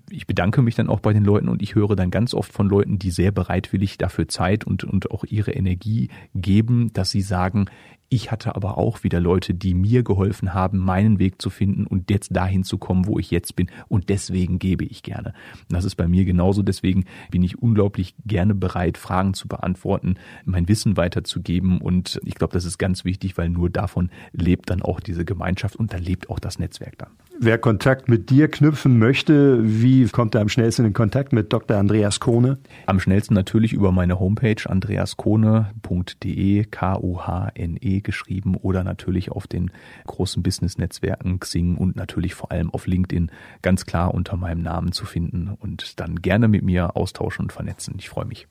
[0.10, 2.68] ich bedanke mich dann auch bei den Leuten und ich höre dann ganz oft von
[2.68, 7.68] Leuten, die sehr bereitwillig dafür Zeit und, und auch ihre Energie geben, dass sie sagen,
[8.16, 12.10] ich hatte aber auch wieder Leute, die mir geholfen haben, meinen Weg zu finden und
[12.10, 13.70] jetzt dahin zu kommen, wo ich jetzt bin.
[13.90, 15.34] Und deswegen gebe ich gerne.
[15.68, 16.64] das ist bei mir genauso.
[16.64, 21.82] Deswegen bin ich unglaublich gerne bereit, Fragen zu beantworten, mein Wissen weiterzugeben.
[21.82, 25.76] Und ich glaube, das ist ganz wichtig, weil nur davon lebt dann auch diese Gemeinschaft
[25.76, 27.12] und da lebt auch das Netzwerk dann.
[27.38, 31.76] Wer Kontakt mit dir knüpfen möchte, wie kommt er am schnellsten in Kontakt mit Dr.
[31.76, 32.60] Andreas Kohne?
[32.86, 39.72] Am schnellsten natürlich über meine Homepage andreaskohne.de, K-O-H-N-E geschrieben oder natürlich auf den
[40.08, 43.30] großen Business-Netzwerken Xing und natürlich vor allem auf LinkedIn
[43.62, 47.96] ganz klar unter meinem Namen zu finden und dann gerne mit mir austauschen und vernetzen.
[47.98, 48.48] Ich freue mich.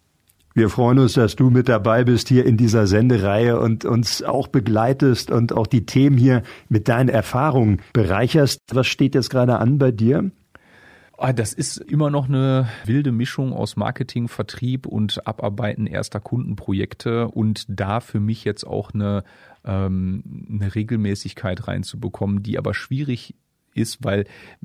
[0.56, 4.46] Wir freuen uns, dass du mit dabei bist hier in dieser Sendereihe und uns auch
[4.46, 8.60] begleitest und auch die Themen hier mit deinen Erfahrungen bereicherst.
[8.72, 10.30] Was steht jetzt gerade an bei dir?
[11.18, 17.26] Ah, das ist immer noch eine wilde Mischung aus Marketing, Vertrieb und Abarbeiten erster Kundenprojekte
[17.28, 19.24] und da für mich jetzt auch eine,
[19.64, 23.34] ähm, eine Regelmäßigkeit reinzubekommen, die aber schwierig
[23.74, 24.24] ist, weil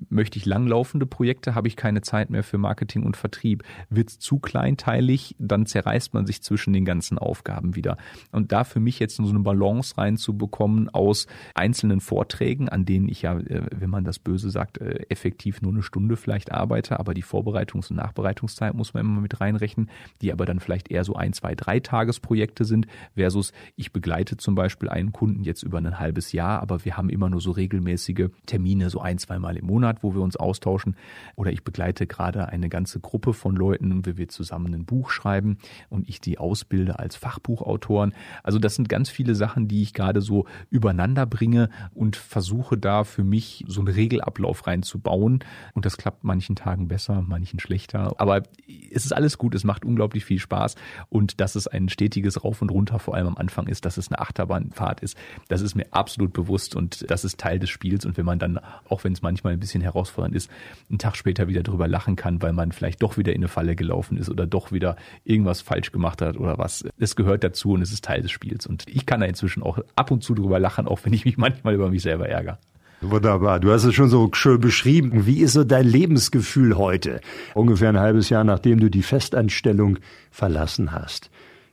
[0.10, 3.64] möchte ich langlaufende Projekte, habe ich keine Zeit mehr für Marketing und Vertrieb.
[3.90, 7.98] Wird es zu kleinteilig, dann zerreißt man sich zwischen den ganzen Aufgaben wieder.
[8.32, 13.24] Und da für mich jetzt so eine Balance reinzubekommen aus einzelnen Vorträgen, an denen ich
[13.24, 17.14] ja, äh, wenn man das böse sagt, äh, effektiv nur eine Stunde vielleicht arbeite, aber
[17.14, 19.90] die Vorbereitungs- und Nachbereitungszeit muss man immer mit reinrechnen,
[20.22, 24.56] die aber dann vielleicht eher so ein, zwei, drei Tagesprojekte sind, versus ich begleite zum
[24.56, 28.30] Beispiel einen Kunden jetzt über ein halbes Jahr, aber wir haben immer nur so regelmäßige
[28.46, 30.96] Termine, so ein, zweimal im Monat, wo wir uns austauschen.
[31.36, 35.58] Oder ich begleite gerade eine ganze Gruppe von Leuten, wie wir zusammen ein Buch schreiben
[35.90, 38.14] und ich die ausbilde als Fachbuchautoren.
[38.44, 43.04] Also das sind ganz viele Sachen, die ich gerade so übereinander bringe und versuche da
[43.04, 45.44] für mich so einen Regelablauf reinzubauen.
[45.74, 48.14] Und das klappt manchen Tagen besser, manchen schlechter.
[48.18, 48.44] Aber
[48.92, 50.76] es ist alles gut, es macht unglaublich viel Spaß
[51.10, 54.10] und dass es ein stetiges Rauf und Runter vor allem am Anfang ist, dass es
[54.10, 58.06] eine Achterbahnfahrt ist, das ist mir absolut bewusst und das ist Teil des Spiels.
[58.06, 58.60] Und wenn man dann,
[58.90, 60.50] auch wenn es manchmal ein bisschen herausfordernd ist,
[60.90, 63.76] einen Tag später wieder drüber lachen kann, weil man vielleicht doch wieder in eine Falle
[63.76, 66.86] gelaufen ist oder doch wieder irgendwas falsch gemacht hat oder was.
[66.98, 68.66] Es gehört dazu und es ist Teil des Spiels.
[68.68, 71.38] Und ich kann da inzwischen auch ab und zu drüber lachen, auch wenn ich mich
[71.38, 72.58] manchmal über mich selber ärgere.
[73.02, 73.62] Wunderbar.
[73.62, 75.26] Du hast es schon so schön beschrieben.
[75.26, 77.22] Wie ist so dein Lebensgefühl heute?
[77.54, 80.00] Ungefähr ein halbes Jahr, nachdem du die Festanstellung
[80.32, 81.30] verlassen hast.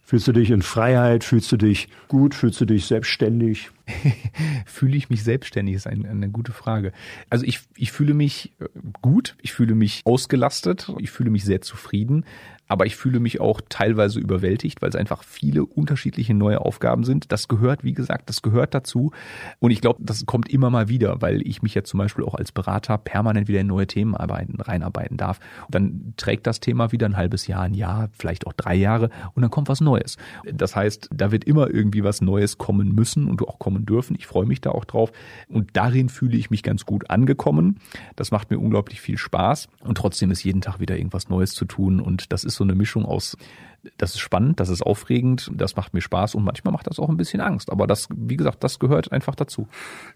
[0.09, 1.25] Fühlst du dich in Freiheit?
[1.25, 2.33] Fühlst du dich gut?
[2.33, 3.71] Fühlst du dich selbstständig?
[4.65, 5.75] fühle ich mich selbstständig?
[5.75, 6.93] Ist eine, eine gute Frage.
[7.29, 8.67] Also ich, ich fühle mich äh,
[9.03, 9.35] gut.
[9.43, 10.93] Ich fühle mich ausgelastet.
[11.01, 12.25] Ich fühle mich sehr zufrieden
[12.69, 17.33] aber ich fühle mich auch teilweise überwältigt, weil es einfach viele unterschiedliche neue Aufgaben sind.
[17.33, 19.13] Das gehört, wie gesagt, das gehört dazu.
[19.59, 22.35] Und ich glaube, das kommt immer mal wieder, weil ich mich ja zum Beispiel auch
[22.35, 25.39] als Berater permanent wieder in neue Themen arbeiten, reinarbeiten darf.
[25.67, 29.11] Und dann trägt das Thema wieder ein halbes Jahr, ein Jahr, vielleicht auch drei Jahre
[29.35, 30.17] und dann kommt was Neues.
[30.45, 34.17] Das heißt, da wird immer irgendwie was Neues kommen müssen und auch kommen dürfen.
[34.17, 35.13] Ich freue mich da auch drauf.
[35.49, 37.79] Und darin fühle ich mich ganz gut angekommen.
[38.17, 39.69] Das macht mir unglaublich viel Spaß.
[39.81, 42.01] Und trotzdem ist jeden Tag wieder irgendwas Neues zu tun.
[42.01, 43.37] Und das ist so eine Mischung aus,
[43.99, 47.09] das ist spannend, das ist aufregend, das macht mir Spaß und manchmal macht das auch
[47.09, 47.71] ein bisschen Angst.
[47.71, 49.69] Aber das, wie gesagt, das gehört einfach dazu.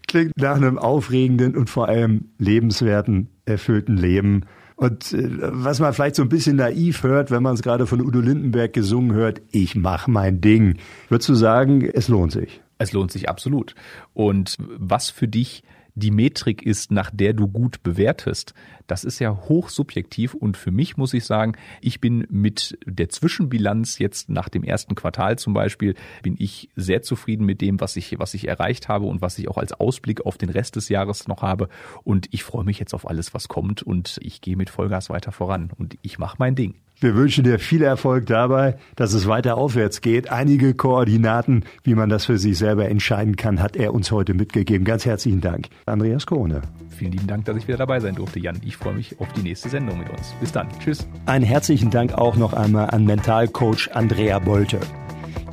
[0.07, 4.45] Klingt nach einem aufregenden und vor allem lebenswerten, erfüllten Leben.
[4.75, 8.01] Und äh, was man vielleicht so ein bisschen naiv hört, wenn man es gerade von
[8.01, 10.77] Udo Lindenberg gesungen hört, ich mach mein Ding.
[11.09, 12.61] Würdest du sagen, es lohnt sich?
[12.77, 13.75] Es lohnt sich absolut.
[14.13, 15.63] Und was für dich
[15.95, 18.53] die Metrik ist, nach der du gut bewertest,
[18.87, 23.99] das ist ja hochsubjektiv und für mich muss ich sagen, ich bin mit der Zwischenbilanz
[23.99, 28.19] jetzt nach dem ersten Quartal zum Beispiel, bin ich sehr zufrieden mit dem, was ich,
[28.19, 31.27] was ich erreicht habe und was ich auch als Ausblick auf den Rest des Jahres
[31.27, 31.69] noch habe
[32.03, 35.31] und ich freue mich jetzt auf alles, was kommt und ich gehe mit Vollgas weiter
[35.31, 36.75] voran und ich mache mein Ding.
[37.01, 40.31] Wir wünschen dir viel Erfolg dabei, dass es weiter aufwärts geht.
[40.31, 44.85] Einige Koordinaten, wie man das für sich selber entscheiden kann, hat er uns heute mitgegeben.
[44.85, 46.61] Ganz herzlichen Dank, Andreas Krone.
[46.95, 48.61] Vielen lieben Dank, dass ich wieder dabei sein durfte, Jan.
[48.63, 50.35] Ich freue mich auf die nächste Sendung mit uns.
[50.39, 50.67] Bis dann.
[50.77, 51.07] Tschüss.
[51.25, 54.79] Einen herzlichen Dank auch noch einmal an Mentalcoach Andrea Bolte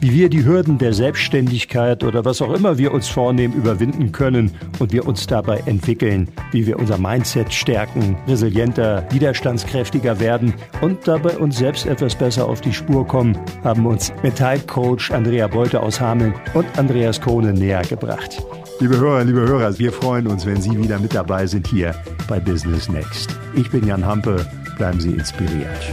[0.01, 4.53] wie wir die Hürden der Selbstständigkeit oder was auch immer wir uns vornehmen, überwinden können
[4.79, 11.37] und wir uns dabei entwickeln, wie wir unser Mindset stärken, resilienter, widerstandskräftiger werden und dabei
[11.39, 16.35] uns selbst etwas besser auf die Spur kommen, haben uns Metallcoach Andrea Beute aus Hameln
[16.55, 18.43] und Andreas Kohne näher gebracht.
[18.81, 21.95] Liebe Hörer, liebe Hörer, wir freuen uns, wenn Sie wieder mit dabei sind hier
[22.29, 23.37] bei Business Next.
[23.55, 24.47] Ich bin Jan Hampe,
[24.77, 25.93] bleiben Sie inspiriert.